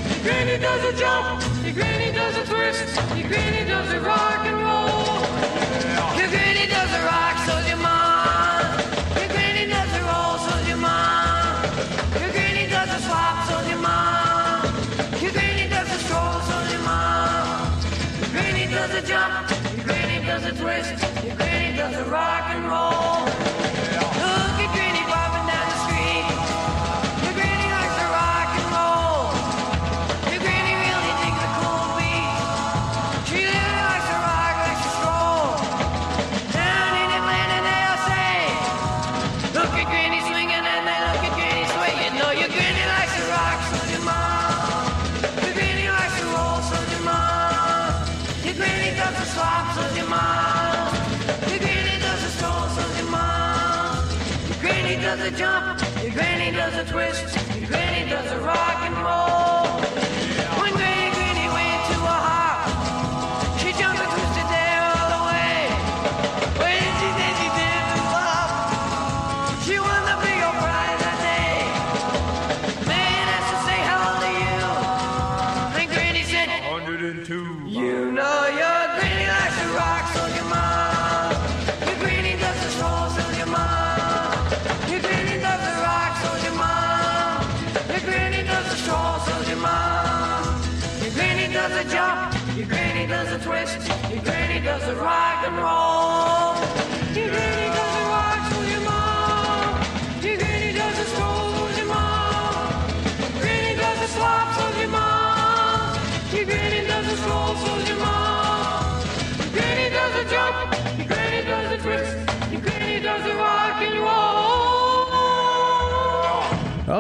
[0.10, 1.44] Your granny does a jump.
[1.64, 2.96] Your granny does a twist.
[3.16, 6.39] Your granny does a rock and roll.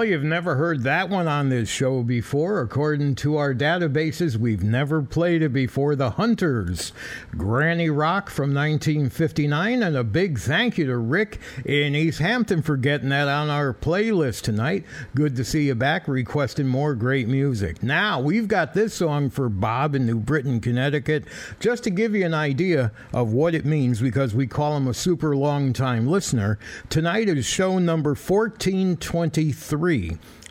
[0.09, 2.61] You've never heard that one on this show before.
[2.61, 5.95] According to our databases, we've never played it before.
[5.95, 6.91] The Hunters,
[7.37, 12.75] Granny Rock from 1959, and a big thank you to Rick in East Hampton for
[12.75, 14.83] getting that on our playlist tonight.
[15.13, 17.83] Good to see you back, requesting more great music.
[17.83, 21.25] Now, we've got this song for Bob in New Britain, Connecticut,
[21.59, 24.93] just to give you an idea of what it means because we call him a
[24.93, 26.57] super long time listener.
[26.89, 29.98] Tonight is show number 1423.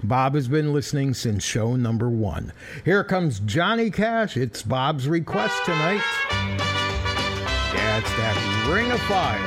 [0.02, 2.52] Bob has been listening since show number one.
[2.85, 4.36] Here comes Johnny Cash.
[4.36, 6.02] It's Bob's request tonight.
[6.31, 8.36] Yeah, it's that
[8.70, 9.39] ring of fire.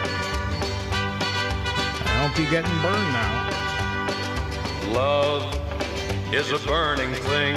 [2.06, 3.50] I hope you're getting burned now.
[4.94, 5.44] Love
[6.34, 7.56] is a burning thing,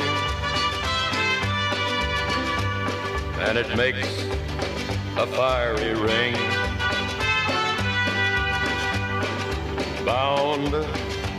[3.40, 4.08] and it makes
[5.16, 6.34] a fiery ring.
[10.04, 10.74] Bound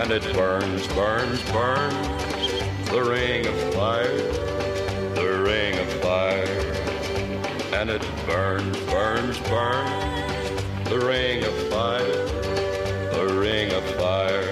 [0.00, 4.16] And it burns, burns, burns, the ring of fire,
[5.14, 6.46] the ring of fire.
[7.74, 12.26] And it burns, burns, burns, the ring of fire,
[13.12, 14.49] the ring of fire,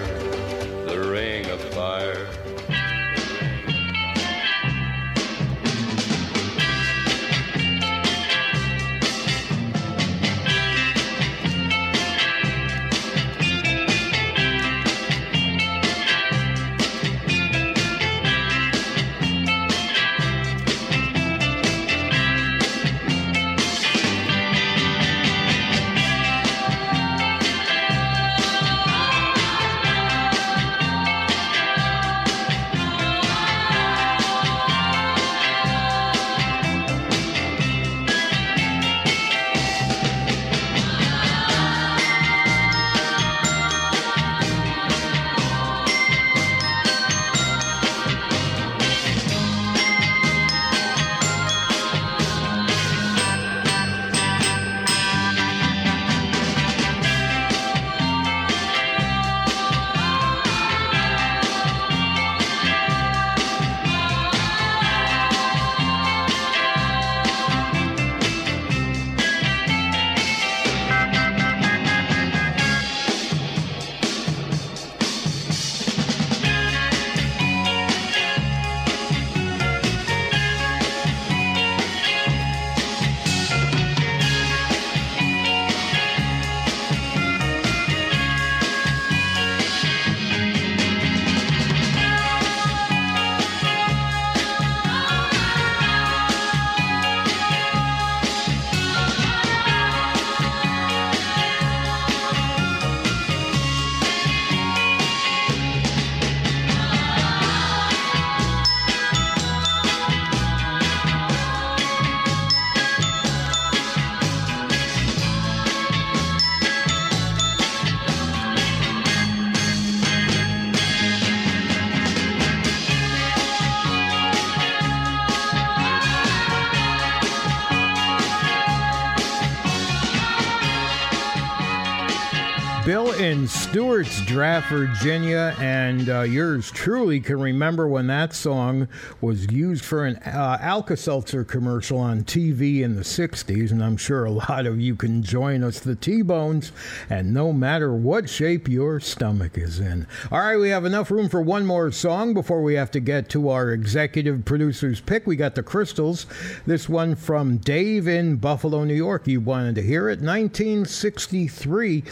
[133.71, 138.89] Stuarts Draft, Virginia, and uh, yours truly can remember when that song
[139.21, 143.99] was used for an uh, Alka Seltzer commercial on TV in the 60s, and I'm
[143.99, 146.73] sure a lot of you can join us, the T Bones,
[147.11, 150.07] and no matter what shape your stomach is in.
[150.33, 153.29] All right, we have enough room for one more song before we have to get
[153.31, 155.27] to our executive producer's pick.
[155.27, 156.25] We got the Crystals.
[156.65, 159.27] This one from Dave in Buffalo, New York.
[159.27, 160.23] You wanted to hear it?
[160.23, 162.05] 1963.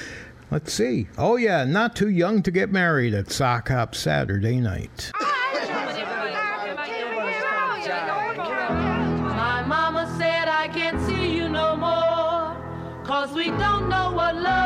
[0.50, 1.08] Let's see.
[1.18, 5.10] Oh, yeah, not too young to get married at Sock Hop Saturday night.
[9.34, 12.57] My mama said I can't see you no more.
[13.05, 14.66] Cause we don't know what love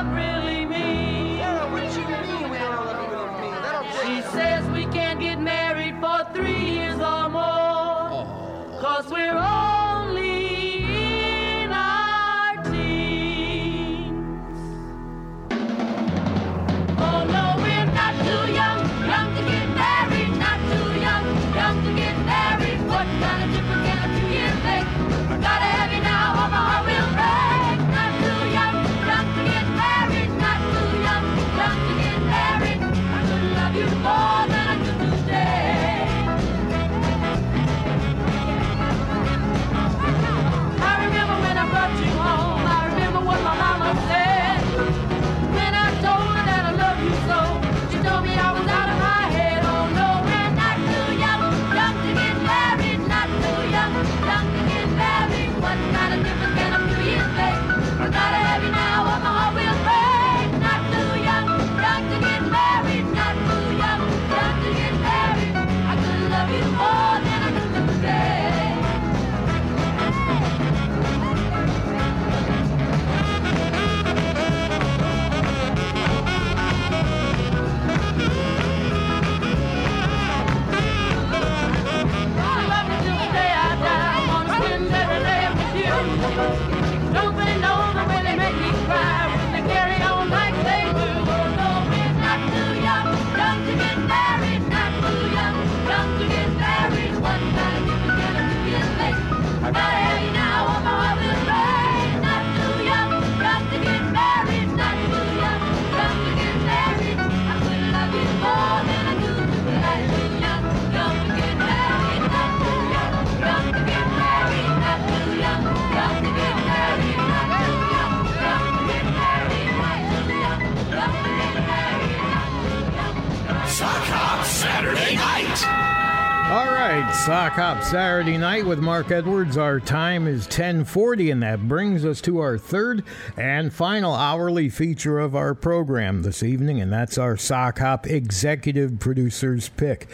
[127.26, 129.58] Sock Hop Saturday night with Mark Edwards.
[129.58, 133.04] Our time is 1040, and that brings us to our third
[133.36, 138.98] and final hourly feature of our program this evening, and that's our Sock Hop Executive
[138.98, 140.08] Producer's Pick.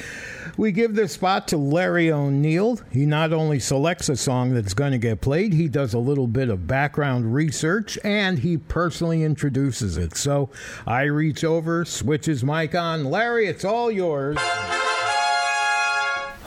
[0.57, 2.81] We give this spot to Larry O'Neill.
[2.91, 6.26] He not only selects a song that's going to get played, he does a little
[6.26, 10.17] bit of background research, and he personally introduces it.
[10.17, 10.51] So
[10.89, 13.05] I reach over, switch his mic on.
[13.05, 14.36] Larry, it's all yours.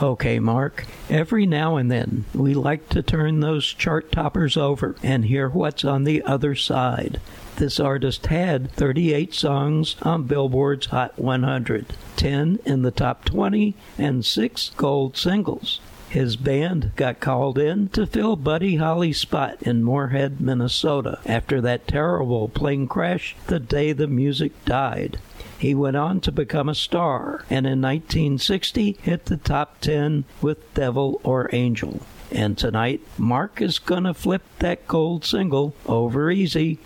[0.01, 0.85] Okay, Mark.
[1.09, 5.83] Every now and then, we like to turn those chart toppers over and hear what's
[5.83, 7.19] on the other side.
[7.57, 14.23] This artist had 38 songs on Billboard's Hot 100, 10 in the top 20, and
[14.25, 15.81] 6 gold singles.
[16.07, 21.89] His band got called in to fill Buddy Holly's spot in Moorhead, Minnesota, after that
[21.89, 25.19] terrible plane crash the day the music died.
[25.59, 30.73] He went on to become a star, and in 1960 hit the top 10 with
[30.73, 31.99] Devil or Angel.
[32.31, 36.79] And tonight, Mark is gonna flip that gold single over easy.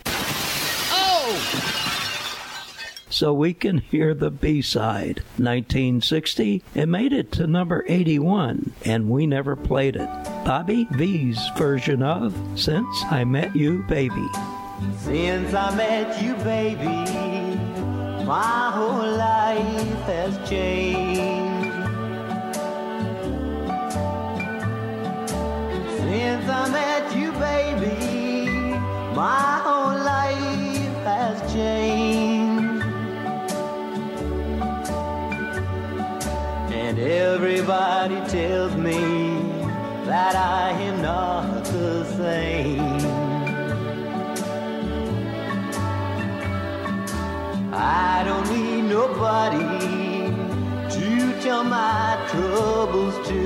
[0.92, 1.40] Oh!
[3.12, 5.22] So we can hear the B side.
[5.38, 10.10] 1960, it made it to number 81, and we never played it.
[10.44, 14.28] Bobby Vee's version of Since I Met You, Baby.
[15.00, 17.53] Since I met you, baby,
[18.26, 21.74] my whole life has changed.
[25.98, 28.78] Since I met you, baby,
[29.14, 32.86] my whole life has changed.
[36.72, 39.02] And everybody tells me
[40.06, 43.03] that I am not the same.
[47.76, 49.60] I don't need nobody
[50.96, 53.44] to tell my troubles to.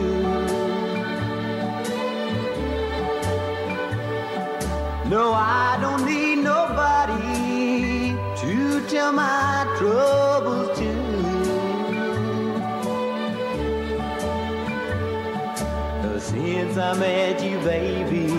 [5.09, 11.07] No, I don't need nobody to tell my troubles to.
[16.19, 18.33] Since I met you, baby,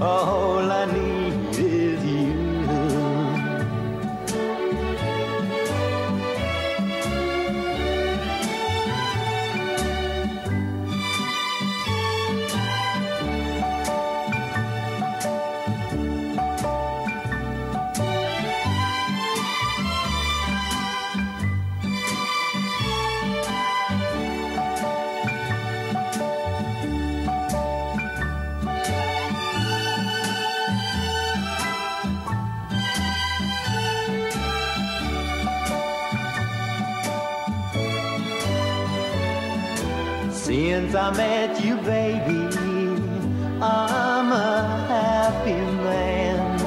[0.00, 1.29] all I need
[40.80, 42.56] Since I met you, baby,
[43.60, 46.58] I'm a happy man.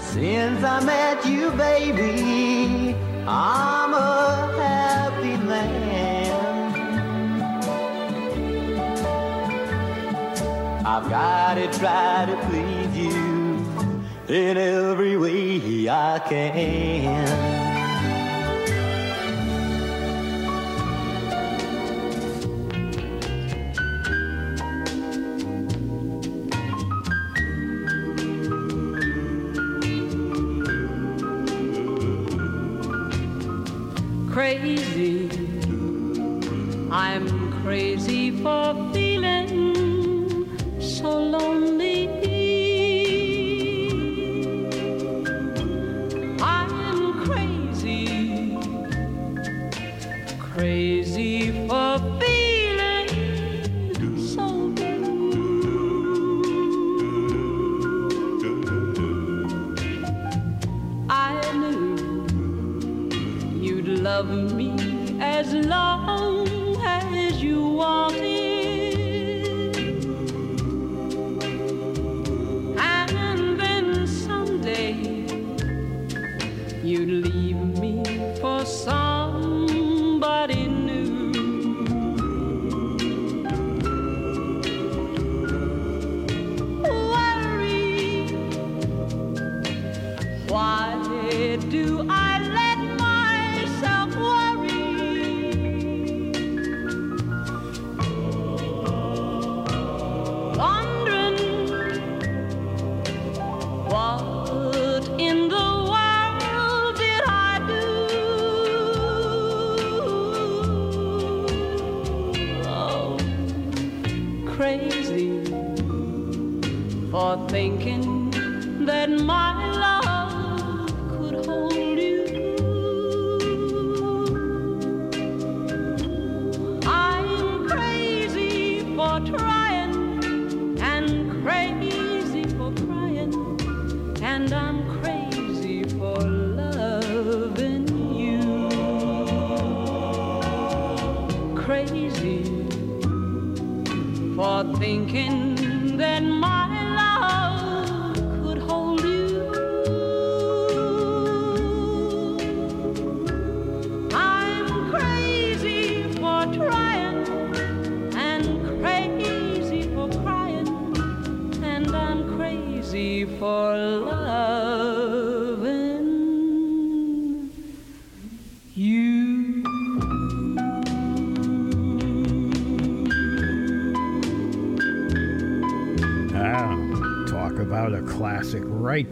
[0.00, 2.96] Since I met you, baby,
[3.28, 6.32] I'm a happy man.
[10.84, 17.53] I've got to try to please you in every way I can.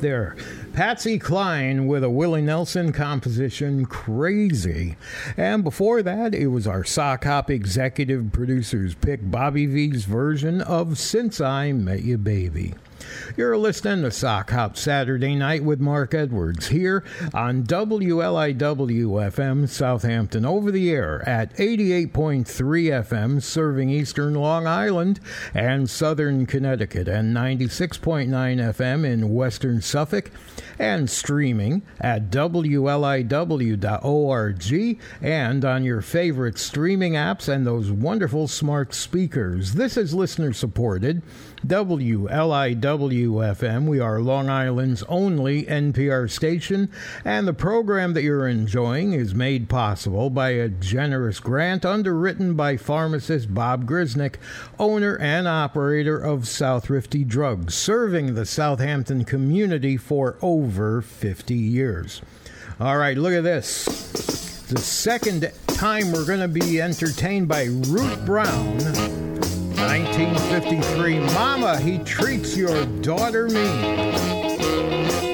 [0.02, 0.34] There.
[0.72, 4.96] Patsy Cline with a Willie Nelson composition, Crazy.
[5.36, 10.98] And before that, it was our Sock Hop executive producers pick, Bobby Vee's version of
[10.98, 12.74] Since I Met You Baby.
[13.34, 17.02] You're listening to Sock Hop Saturday Night with Mark Edwards here
[17.32, 25.18] on WLIW FM Southampton over the air at 88.3 FM serving eastern Long Island
[25.54, 30.30] and southern Connecticut and 96.9 FM in western Suffolk
[30.78, 33.32] and streaming at WLIW.org
[35.22, 39.72] and on your favorite streaming apps and those wonderful smart speakers.
[39.72, 41.22] This is listener supported.
[41.66, 43.86] WLIW FM.
[43.86, 46.90] We are Long Island's only NPR station,
[47.24, 52.76] and the program that you're enjoying is made possible by a generous grant underwritten by
[52.76, 54.36] pharmacist Bob Grisnick,
[54.78, 62.22] owner and operator of Southrifty Drugs, serving the Southampton community for over 50 years.
[62.80, 63.84] All right, look at this.
[64.68, 69.22] The second time we're going to be entertained by Ruth Brown.
[69.86, 75.31] 1953, Mama, he treats your daughter mean.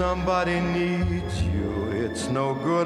[0.00, 2.79] Somebody needs you, it's no good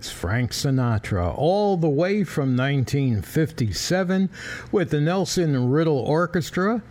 [0.00, 1.34] it's Frank Sinatra.
[1.36, 4.30] All the way from 1957
[4.72, 6.82] with the Nelson Riddle Orchestra.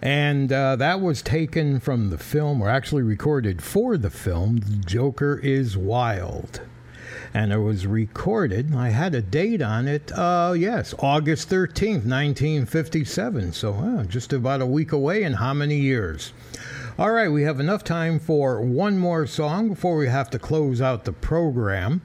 [0.00, 4.76] And uh, that was taken from the film, or actually recorded for the film, The
[4.76, 6.62] Joker is Wild.
[7.34, 13.52] And it was recorded, I had a date on it, uh, yes, August 13th, 1957.
[13.52, 16.32] So uh, just about a week away, and how many years?
[16.98, 20.80] All right, we have enough time for one more song before we have to close
[20.80, 22.00] out the program.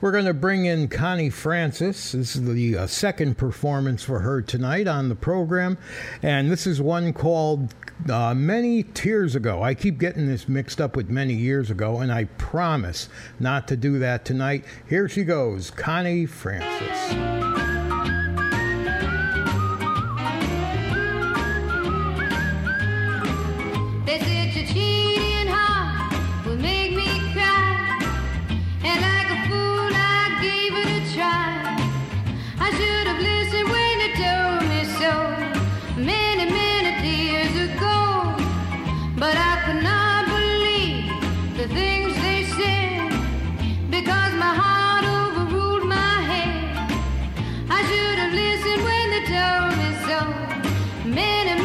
[0.00, 2.12] We're going to bring in Connie Francis.
[2.12, 5.78] This is the uh, second performance for her tonight on the program,
[6.22, 7.74] and this is one called
[8.10, 9.62] uh, Many Tears Ago.
[9.62, 13.08] I keep getting this mixed up with Many Years Ago, and I promise
[13.40, 14.64] not to do that tonight.
[14.88, 17.14] Here she goes, Connie Francis.
[24.06, 24.35] They said
[49.24, 50.06] listened when is
[51.06, 51.55] told me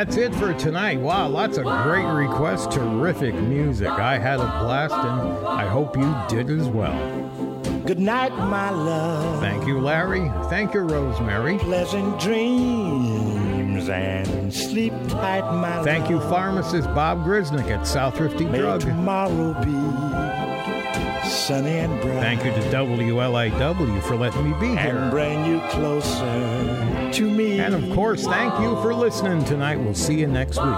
[0.00, 0.98] That's it for tonight.
[0.98, 3.90] Wow, lots of great requests, terrific music.
[3.90, 6.98] I had a blast, and I hope you did as well.
[7.84, 9.40] Good night, my love.
[9.40, 10.32] Thank you, Larry.
[10.48, 11.58] Thank you, Rosemary.
[11.58, 15.84] Pleasant dreams and sleep tight, my love.
[15.84, 18.80] Thank you, pharmacist Bob Grisnick at Southrifty May Drug.
[18.80, 22.20] tomorrow be sunny and bright.
[22.20, 24.96] Thank you to WLIW for letting me be here.
[24.96, 27.60] And bring you closer to me.
[27.60, 29.76] And of course, thank you for listening tonight.
[29.76, 30.74] We'll see you next week.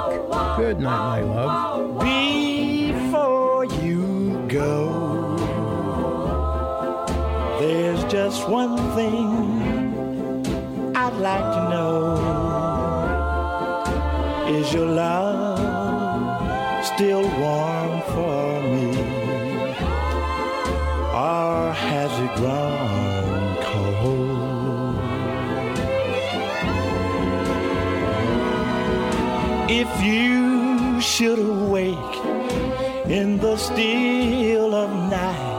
[0.57, 1.99] Good night, my love.
[2.01, 5.37] Before you go,
[7.61, 12.19] there's just one thing I'd like to know.
[14.59, 18.99] Is your love still warm for me?
[21.15, 23.12] Or has it grown
[29.75, 32.17] If you should awake
[33.07, 35.52] in the still of night,